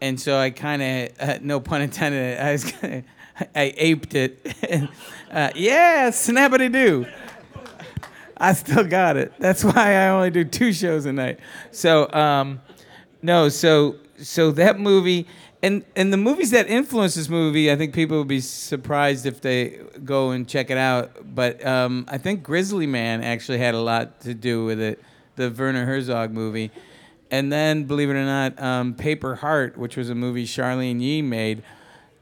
[0.00, 3.04] and so I kind of, uh, no pun intended, I was kinda,
[3.54, 4.44] I aped it.
[5.30, 7.06] uh, yeah, snappity doo.
[8.42, 9.34] I still got it.
[9.38, 11.40] That's why I only do two shows a night.
[11.72, 12.62] So, um,
[13.20, 15.26] no, so so that movie
[15.62, 19.42] and and the movies that influence this movie, I think people would be surprised if
[19.42, 21.34] they go and check it out.
[21.34, 25.02] But um, I think Grizzly Man actually had a lot to do with it,
[25.36, 26.70] the Werner Herzog movie.
[27.30, 31.22] And then, believe it or not, um, Paper Heart, which was a movie Charlyne Yi
[31.22, 31.62] made,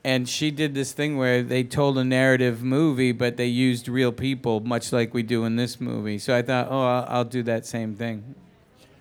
[0.05, 4.13] and she did this thing where they told a narrative movie, but they used real
[4.13, 6.19] people, much like we do in this movie.
[6.19, 8.35] So I thought, oh, I'll, I'll do that same thing.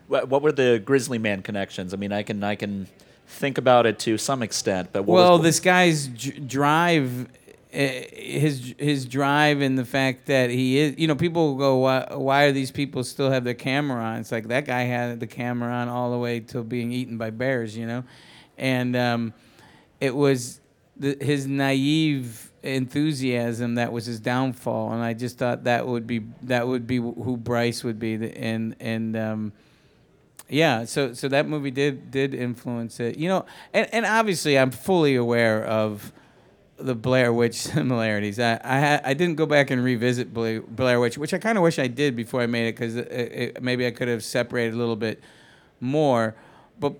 [0.08, 1.94] What, what were the Grizzly Man connections?
[1.94, 2.88] I mean, I can I can
[3.28, 7.28] think about it to some extent, but what well, was, this guy's dr- drive,
[7.74, 11.76] eh, his his drive, and the fact that he is, you know, people will go,
[11.78, 14.20] why, why are these people still have their camera on?
[14.22, 17.30] It's like that guy had the camera on all the way till being eaten by
[17.30, 18.06] bears, you know,
[18.58, 19.34] and um,
[20.00, 20.62] it was
[21.00, 26.24] the, his naive enthusiasm that was his downfall, and I just thought that would be
[26.44, 29.16] that would be who Bryce would be, and and.
[29.16, 29.54] Um,
[30.50, 33.18] yeah, so so that movie did did influence it.
[33.18, 36.14] You know, and, and obviously I'm fully aware of
[36.78, 38.40] the Blair Witch similarities.
[38.40, 41.64] I I, ha- I didn't go back and revisit Blair, Witch, which I kind of
[41.64, 44.96] wish I did before I made it because maybe I could have separated a little
[44.96, 45.22] bit
[45.82, 46.36] more.
[46.80, 46.94] But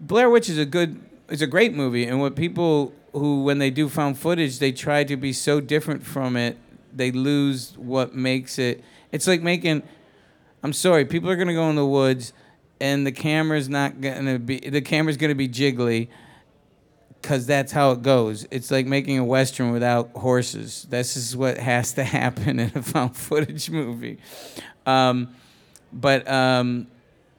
[0.00, 3.70] Blair Witch is a good is a great movie, and what people who when they
[3.70, 6.56] do found footage, they try to be so different from it,
[6.92, 8.84] they lose what makes it.
[9.12, 9.82] It's like making.
[10.62, 12.32] I'm sorry, people are gonna go in the woods,
[12.80, 16.08] and the camera's not gonna be the camera's gonna be jiggly,
[17.22, 18.46] cause that's how it goes.
[18.50, 20.86] It's like making a western without horses.
[20.90, 24.18] This is what has to happen in a found footage movie.
[24.86, 25.34] Um,
[25.92, 26.86] but um,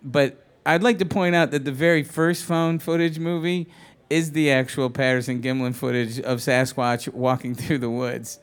[0.04, 3.67] but I'd like to point out that the very first found footage movie
[4.10, 8.39] is the actual Patterson Gimlin footage of Sasquatch walking through the woods,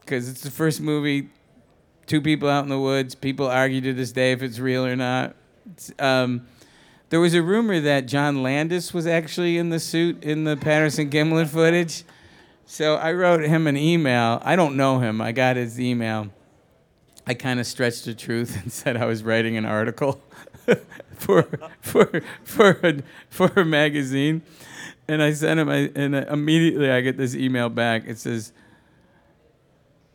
[0.00, 1.30] because it's the first movie
[2.06, 3.14] two people out in the woods.
[3.14, 5.34] People argue to this day if it's real or not.
[5.98, 6.46] Um,
[7.08, 11.10] there was a rumor that John Landis was actually in the suit in the Patterson
[11.10, 12.04] Gimlin footage.
[12.64, 14.40] So I wrote him an email.
[14.44, 15.20] I don't know him.
[15.20, 16.28] I got his email.
[17.26, 20.20] I kind of stretched the truth and said I was writing an article
[21.14, 21.42] for
[21.80, 24.42] for for a, for a magazine,
[25.08, 25.68] and I sent him.
[25.68, 28.04] I, and immediately I get this email back.
[28.06, 28.52] It says.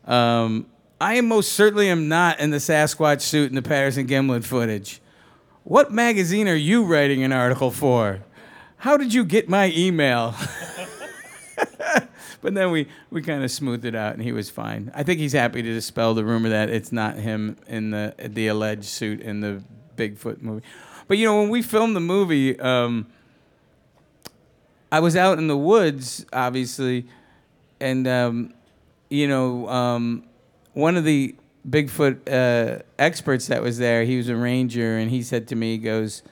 [0.04, 0.66] Um,
[1.00, 5.00] I most certainly am not in the Sasquatch suit in the Patterson Gimlin footage.
[5.64, 8.20] What magazine are you writing an article for?
[8.76, 10.34] How did you get my email?
[12.40, 14.92] but then we, we kind of smoothed it out and he was fine.
[14.94, 18.48] I think he's happy to dispel the rumor that it's not him in the the
[18.48, 19.62] alleged suit in the
[20.08, 20.64] Bigfoot movie.
[21.08, 23.06] But you know, when we filmed the movie, um,
[24.90, 27.06] I was out in the woods, obviously,
[27.80, 28.54] and um,
[29.08, 30.24] you know, um,
[30.74, 31.34] one of the
[31.68, 35.72] Bigfoot uh, experts that was there, he was a ranger, and he said to me,
[35.72, 36.22] he goes,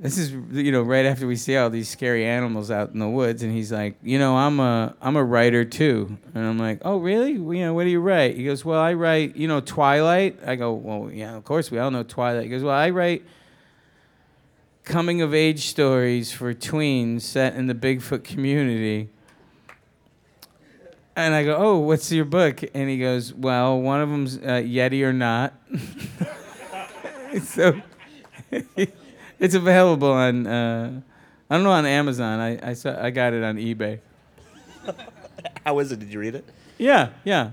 [0.00, 3.08] "This is you know right after we see all these scary animals out in the
[3.08, 6.80] woods," and he's like, "You know, I'm a I'm a writer too," and I'm like,
[6.86, 7.36] "Oh really?
[7.36, 10.38] Well, you know, what do you write?" He goes, "Well, I write you know Twilight."
[10.46, 13.24] I go, "Well, yeah, of course we all know Twilight." He goes, "Well, I write."
[14.84, 19.10] Coming of age stories for tweens set in the Bigfoot community.
[21.14, 24.62] And I go, "Oh, what's your book?" And he goes, "Well, one of them's uh,
[24.64, 25.52] Yeti or not."
[27.42, 27.82] so
[29.40, 31.00] it's available on uh,
[31.48, 32.38] I don't know on Amazon.
[32.38, 33.98] I I, saw, I got it on eBay.
[35.66, 35.98] how is it?
[35.98, 36.44] Did you read it?
[36.78, 37.50] Yeah, yeah.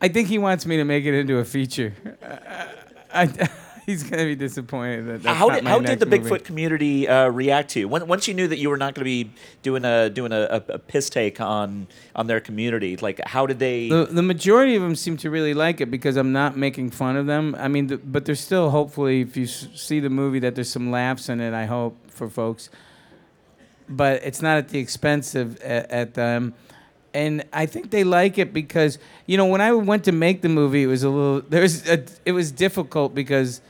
[0.00, 1.94] I think he wants me to make it into a feature.
[3.12, 3.48] I, I,
[3.86, 7.28] he's gonna be disappointed that that's how did how did the next Bigfoot community uh,
[7.28, 9.30] react to you when, once you knew that you were not going to be
[9.62, 12.96] doing a doing a, a, a piss take on on their community?
[12.96, 13.88] Like, how did they?
[13.88, 17.16] The, the majority of them seem to really like it because I'm not making fun
[17.16, 17.56] of them.
[17.58, 20.70] I mean, th- but there's still hopefully, if you s- see the movie, that there's
[20.70, 21.52] some laughs in it.
[21.54, 22.70] I hope for folks,
[23.88, 26.54] but it's not at the expense of at, at them.
[27.14, 30.48] And I think they like it because you know when I went to make the
[30.48, 33.60] movie, it was a little there's a, it was difficult because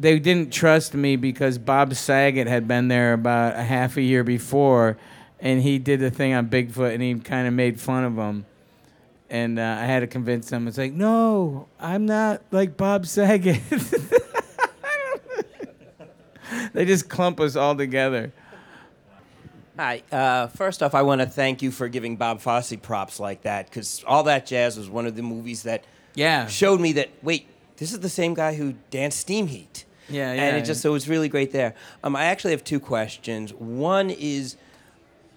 [0.00, 4.24] they didn't trust me because Bob Saget had been there about a half a year
[4.24, 4.96] before,
[5.38, 8.46] and he did the thing on Bigfoot, and he kind of made fun of him.
[9.28, 10.66] And uh, I had to convince them.
[10.66, 13.60] It's like, no, I'm not like Bob Saget.
[16.72, 18.32] they just clump us all together.
[19.78, 20.02] Hi.
[20.10, 23.66] Uh, first off, I want to thank you for giving Bob Fosse props like that
[23.70, 25.84] because All That Jazz was one of the movies that
[26.14, 26.46] Yeah.
[26.48, 27.46] showed me that, wait,
[27.76, 29.84] this is the same guy who danced Steam Heat.
[30.10, 31.74] Yeah, yeah, And it just, so it was really great there.
[32.02, 33.52] Um, I actually have two questions.
[33.54, 34.56] One is,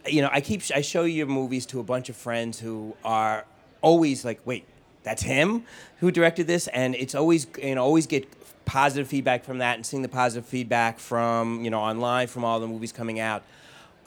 [0.05, 3.45] you know, I keep, I show your movies to a bunch of friends who are
[3.81, 4.65] always like, wait,
[5.03, 5.65] that's him
[5.99, 6.67] who directed this?
[6.67, 8.27] And it's always, you know, always get
[8.65, 12.59] positive feedback from that and seeing the positive feedback from, you know, online from all
[12.59, 13.43] the movies coming out.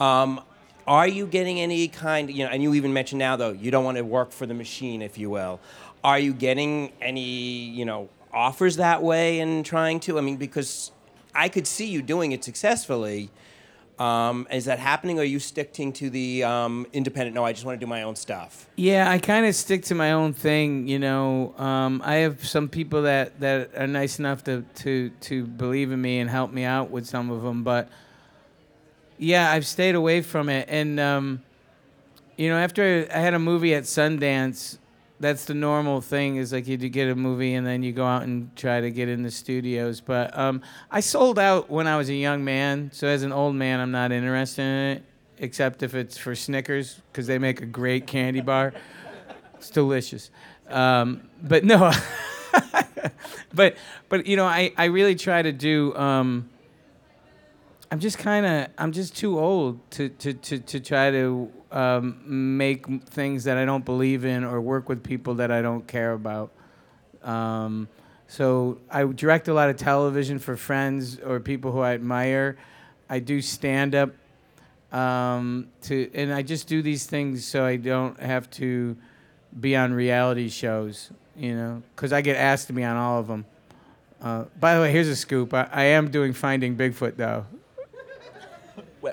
[0.00, 0.40] Um,
[0.86, 3.84] are you getting any kind, you know, and you even mentioned now though, you don't
[3.84, 5.60] want to work for the machine, if you will.
[6.04, 10.18] Are you getting any, you know, offers that way and trying to?
[10.18, 10.92] I mean, because
[11.34, 13.30] I could see you doing it successfully.
[13.98, 17.34] Um, is that happening, or are you sticking to the um, independent?
[17.34, 18.68] No, I just want to do my own stuff.
[18.76, 20.86] Yeah, I kind of stick to my own thing.
[20.86, 25.46] You know, um, I have some people that, that are nice enough to, to to
[25.46, 27.88] believe in me and help me out with some of them, but
[29.18, 30.68] yeah, I've stayed away from it.
[30.68, 31.42] And um,
[32.36, 34.78] you know, after I had a movie at Sundance,
[35.18, 36.36] that's the normal thing.
[36.36, 39.08] Is like you get a movie and then you go out and try to get
[39.08, 40.00] in the studios.
[40.00, 43.54] But um, I sold out when I was a young man, so as an old
[43.54, 45.04] man, I'm not interested in it,
[45.38, 48.72] except if it's for Snickers because they make a great candy bar.
[49.54, 50.30] It's delicious.
[50.68, 51.92] Um, but no,
[53.54, 53.76] but
[54.08, 55.94] but you know, I, I really try to do.
[55.96, 56.50] Um,
[57.90, 62.20] I'm just kind of I'm just too old to to to, to try to um,
[62.26, 66.12] make things that I don't believe in or work with people that I don't care
[66.12, 66.52] about.
[67.22, 67.88] Um,
[68.28, 72.56] so I direct a lot of television for friends or people who I admire.
[73.08, 74.10] I do stand up
[74.92, 78.96] um, to, and I just do these things so I don't have to
[79.58, 83.26] be on reality shows, you know, because I get asked to be on all of
[83.26, 83.44] them.
[84.20, 85.52] Uh, by the way, here's a scoop.
[85.54, 87.46] I, I am doing Finding Bigfoot though.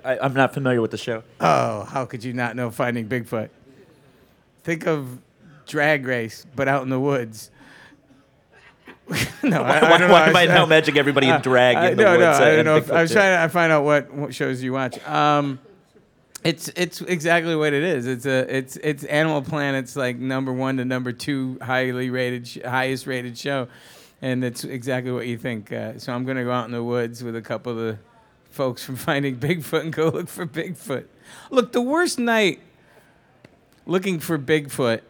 [0.05, 1.23] I, I'm not familiar with the show.
[1.39, 3.49] Oh, how could you not know Finding Bigfoot?
[4.63, 5.19] Think of
[5.67, 7.51] Drag Race, but out in the woods.
[9.43, 10.13] no, Why- I, I why- don't know.
[10.13, 12.55] why am I now imagining everybody in drag in the no, woods, No, uh, I
[12.55, 12.77] don't know.
[12.77, 15.05] if- I was trying to find out what, what shows you watch.
[15.07, 15.59] Um,
[16.43, 18.05] it's it's exactly what it is.
[18.05, 22.57] It's a it's it's Animal Planet's like number one to number two highly rated, sh-
[22.65, 23.69] highest rated show,
[24.21, 25.71] and it's exactly what you think.
[25.71, 27.97] Uh, so I'm gonna go out in the woods with a couple of the
[28.53, 31.05] folks from Finding Bigfoot and go look for Bigfoot.
[31.49, 32.61] Look, the worst night
[33.85, 35.01] looking for Bigfoot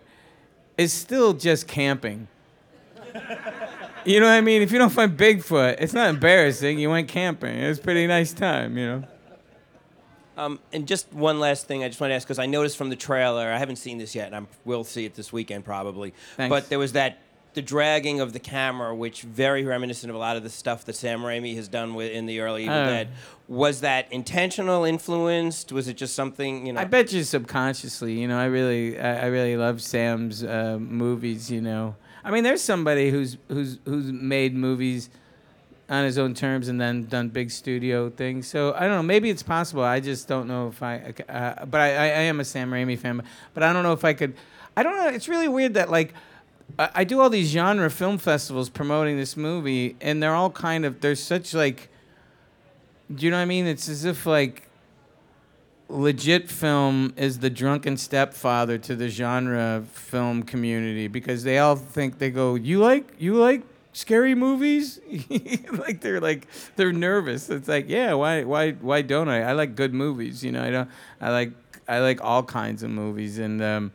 [0.78, 2.30] is still just camping.
[4.06, 4.62] You know what I mean?
[4.62, 6.80] If you don't find Bigfoot, it's not embarrassing.
[6.80, 7.58] You went camping.
[7.58, 9.04] It was a pretty nice time, you know.
[10.36, 12.89] Um, and just one last thing, I just want to ask because I noticed from
[12.89, 16.14] the trailer, I haven't seen this yet, and I will see it this weekend probably.
[16.38, 16.50] Thanks.
[16.50, 17.20] But there was that
[17.54, 20.95] the dragging of the camera, which very reminiscent of a lot of the stuff that
[20.95, 22.86] Sam Raimi has done with in the early Evil Oh.
[22.86, 23.10] Dead.
[23.47, 25.72] Was that intentional, influenced?
[25.72, 26.82] Was it just something you know?
[26.82, 31.51] I bet you subconsciously, you know, I really, I, I really love Sam's uh, movies.
[31.51, 35.10] You know, I mean, there's somebody who's who's who's made movies
[35.89, 38.47] on his own terms and then done big studio things.
[38.47, 39.04] So I don't know.
[39.04, 39.84] Maybe it's possible.
[39.84, 41.14] I just don't know if I.
[41.28, 43.22] Uh, but I, I, I am a Sam Raimi fan.
[43.54, 44.36] But I don't know if I could.
[44.78, 45.10] I don't know.
[45.10, 46.14] It's really weird that like.
[46.80, 51.01] I do all these genre film festivals promoting this movie, and they're all kind of
[51.01, 51.89] there's such like,
[53.13, 53.67] do you know what I mean?
[53.67, 54.67] It's as if like
[55.89, 62.17] legit film is the drunken stepfather to the genre film community because they all think
[62.17, 63.61] they go, you like you like
[63.91, 64.99] scary movies?
[65.71, 67.49] like they're like they're nervous.
[67.49, 69.43] It's like yeah, why why why don't I?
[69.43, 70.43] I like good movies.
[70.43, 70.89] You know, I don't.
[71.21, 71.51] I like
[71.88, 73.61] I like all kinds of movies and.
[73.61, 73.91] um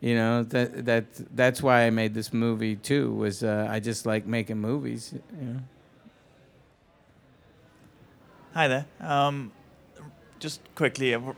[0.00, 1.04] you know that that
[1.36, 3.12] that's why I made this movie too.
[3.12, 5.14] Was uh, I just like making movies?
[5.40, 5.60] You know.
[8.54, 8.86] Hi there.
[9.00, 9.52] Um,
[10.38, 11.34] just quickly, I've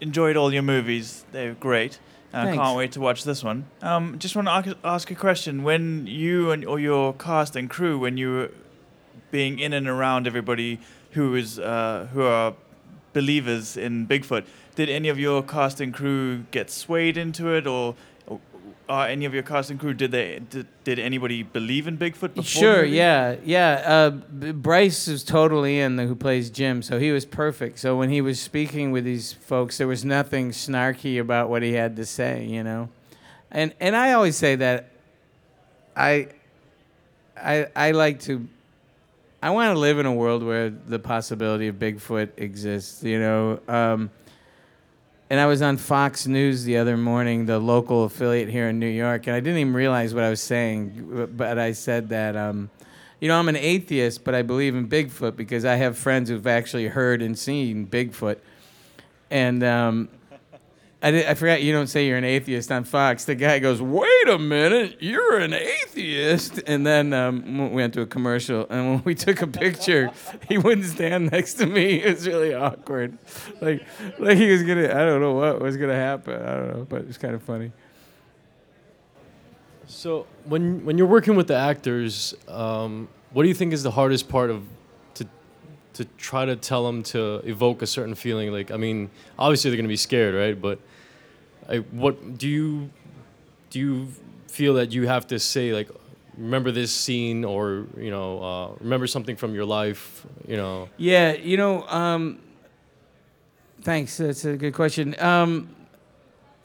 [0.00, 1.24] enjoyed all your movies.
[1.32, 1.98] They're great.
[2.32, 2.58] I Thanks.
[2.58, 3.66] can't wait to watch this one.
[3.80, 5.62] Um, just want to ask, ask a question.
[5.62, 8.50] When you and or your cast and crew, when you were
[9.30, 10.80] being in and around everybody
[11.12, 12.54] who is uh, who are
[13.12, 14.44] believers in Bigfoot.
[14.76, 17.94] Did any of your cast and crew get swayed into it, or,
[18.26, 18.40] or
[18.88, 22.34] are any of your cast and crew did they did, did anybody believe in Bigfoot
[22.34, 22.42] before?
[22.44, 23.82] Sure, yeah, yeah.
[23.86, 27.78] Uh, B- Bryce is totally in, the, who plays Jim, so he was perfect.
[27.78, 31.72] So when he was speaking with these folks, there was nothing snarky about what he
[31.72, 32.88] had to say, you know.
[33.50, 34.90] And and I always say that
[35.96, 36.28] I
[37.36, 38.48] I I like to
[39.40, 43.60] I want to live in a world where the possibility of Bigfoot exists, you know.
[43.68, 44.10] Um,
[45.30, 48.86] and I was on Fox News the other morning, the local affiliate here in New
[48.88, 52.70] York, and I didn't even realize what I was saying, but I said that, um,
[53.20, 56.46] you know, I'm an atheist, but I believe in Bigfoot because I have friends who've
[56.46, 58.36] actually heard and seen Bigfoot.
[59.30, 60.08] And um,
[61.04, 63.26] I, did, I forgot you don't say you're an atheist on Fox.
[63.26, 68.00] The guy goes, "Wait a minute, you're an atheist," and then um, we went to
[68.00, 68.66] a commercial.
[68.70, 70.10] And when we took a picture,
[70.48, 72.00] he wouldn't stand next to me.
[72.00, 73.18] It was really awkward,
[73.60, 73.84] like
[74.18, 74.84] like he was gonna.
[74.84, 76.40] I don't know what was gonna happen.
[76.40, 77.70] I don't know, but it was kind of funny.
[79.86, 83.90] So when when you're working with the actors, um, what do you think is the
[83.90, 84.64] hardest part of
[85.16, 85.26] to
[85.92, 88.50] to try to tell them to evoke a certain feeling?
[88.52, 90.58] Like, I mean, obviously they're gonna be scared, right?
[90.58, 90.78] But
[91.68, 92.90] I, what do you
[93.70, 93.78] do?
[93.78, 94.08] You
[94.48, 95.88] feel that you have to say like,
[96.36, 100.88] remember this scene, or you know, uh, remember something from your life, you know?
[100.96, 102.38] Yeah, you know, um,
[103.82, 104.16] thanks.
[104.16, 105.14] That's a good question.
[105.20, 105.74] Um,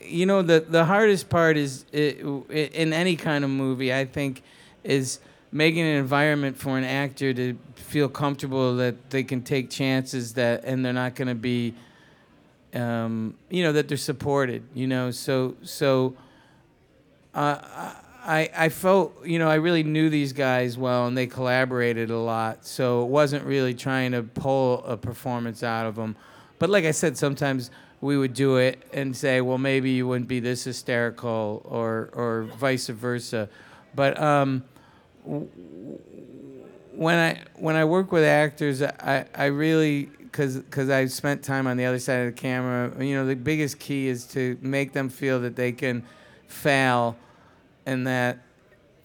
[0.02, 2.16] you know, the the hardest part is i
[2.50, 4.44] i in any kind of movie, I think,
[4.84, 5.20] is
[5.52, 10.64] making an environment for an actor to feel comfortable that they can take chances that,
[10.64, 11.74] and they're not going to be,
[12.74, 14.64] um, you know, that they're supported.
[14.74, 16.16] You know, so so.
[17.34, 22.12] Uh, I, I felt, you know, I really knew these guys well and they collaborated
[22.12, 22.66] a lot.
[22.66, 26.16] So it wasn't really trying to pull a performance out of them.
[26.60, 30.28] But like I said, sometimes we would do it and say, well, maybe you wouldn't
[30.28, 33.50] be this hysterical or, or vice versa.
[33.96, 34.64] But um,
[36.94, 41.68] when I when I work with actors, I, I really because because I spent time
[41.68, 43.04] on the other side of the camera.
[43.04, 46.04] You know, the biggest key is to make them feel that they can
[46.48, 47.18] fail,
[47.86, 48.40] and that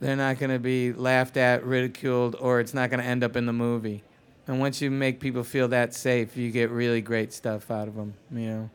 [0.01, 3.37] they're not going to be laughed at, ridiculed, or it's not going to end up
[3.37, 4.03] in the movie.
[4.47, 7.95] And once you make people feel that safe, you get really great stuff out of
[7.95, 8.15] them.
[8.31, 8.71] You know,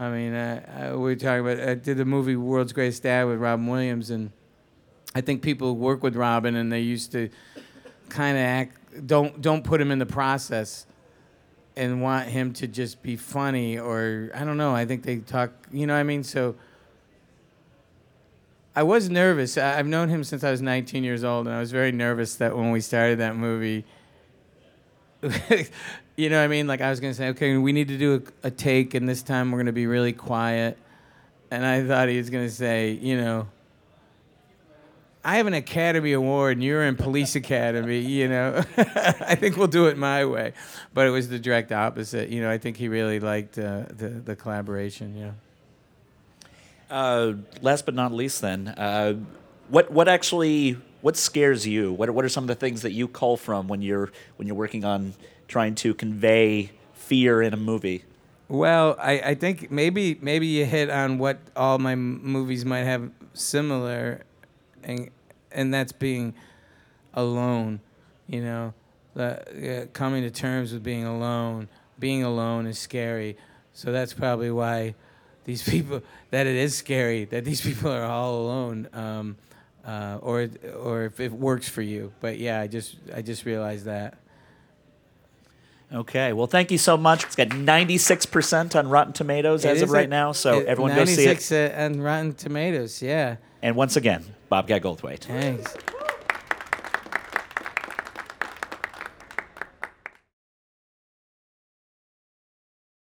[0.00, 1.60] I mean, uh, I, we were talking about.
[1.60, 4.32] I did the movie World's Greatest Dad with Robin Williams, and
[5.14, 7.28] I think people work with Robin and they used to
[8.08, 10.86] kind of act don't don't put him in the process
[11.76, 14.74] and want him to just be funny or I don't know.
[14.74, 16.22] I think they talk, you know what I mean?
[16.22, 16.54] So
[18.74, 19.56] I was nervous.
[19.56, 22.36] I- I've known him since I was 19 years old and I was very nervous
[22.36, 23.84] that when we started that movie
[26.16, 26.66] you know what I mean?
[26.66, 29.08] Like I was going to say, okay, we need to do a, a take and
[29.08, 30.76] this time we're going to be really quiet.
[31.50, 33.46] And I thought he was going to say, you know,
[35.24, 38.62] I have an Academy Award and you're in Police Academy, you know.
[38.76, 40.52] I think we'll do it my way.
[40.94, 42.28] But it was the direct opposite.
[42.28, 45.34] You know, I think he really liked uh, the, the collaboration, know.
[46.90, 49.14] Uh, last but not least, then, uh,
[49.68, 51.90] what what actually what scares you?
[51.92, 54.46] What are- what are some of the things that you call from when you're when
[54.46, 55.14] you're working on
[55.48, 58.04] trying to convey fear in a movie?
[58.48, 62.84] Well, I, I think maybe maybe you hit on what all my m- movies might
[62.84, 64.20] have similar,
[64.84, 65.10] and
[65.50, 66.34] and that's being
[67.14, 67.80] alone.
[68.26, 68.74] You know,
[69.14, 71.68] the, uh, coming to terms with being alone.
[71.98, 73.36] Being alone is scary,
[73.72, 74.94] so that's probably why
[75.44, 78.88] these people that it is scary that these people are all alone.
[78.92, 79.36] Um,
[79.84, 83.86] uh, or or if it works for you, but yeah, I just I just realized
[83.86, 84.18] that.
[85.92, 87.24] Okay, well, thank you so much.
[87.24, 90.94] It's got 96% on Rotten Tomatoes It as of right a- now, so it- everyone
[90.94, 91.26] go see it.
[91.26, 93.36] 96 uh, on Rotten Tomatoes, yeah.
[93.62, 95.20] And once again, Bobcat Goldthwait.
[95.20, 95.74] Thanks.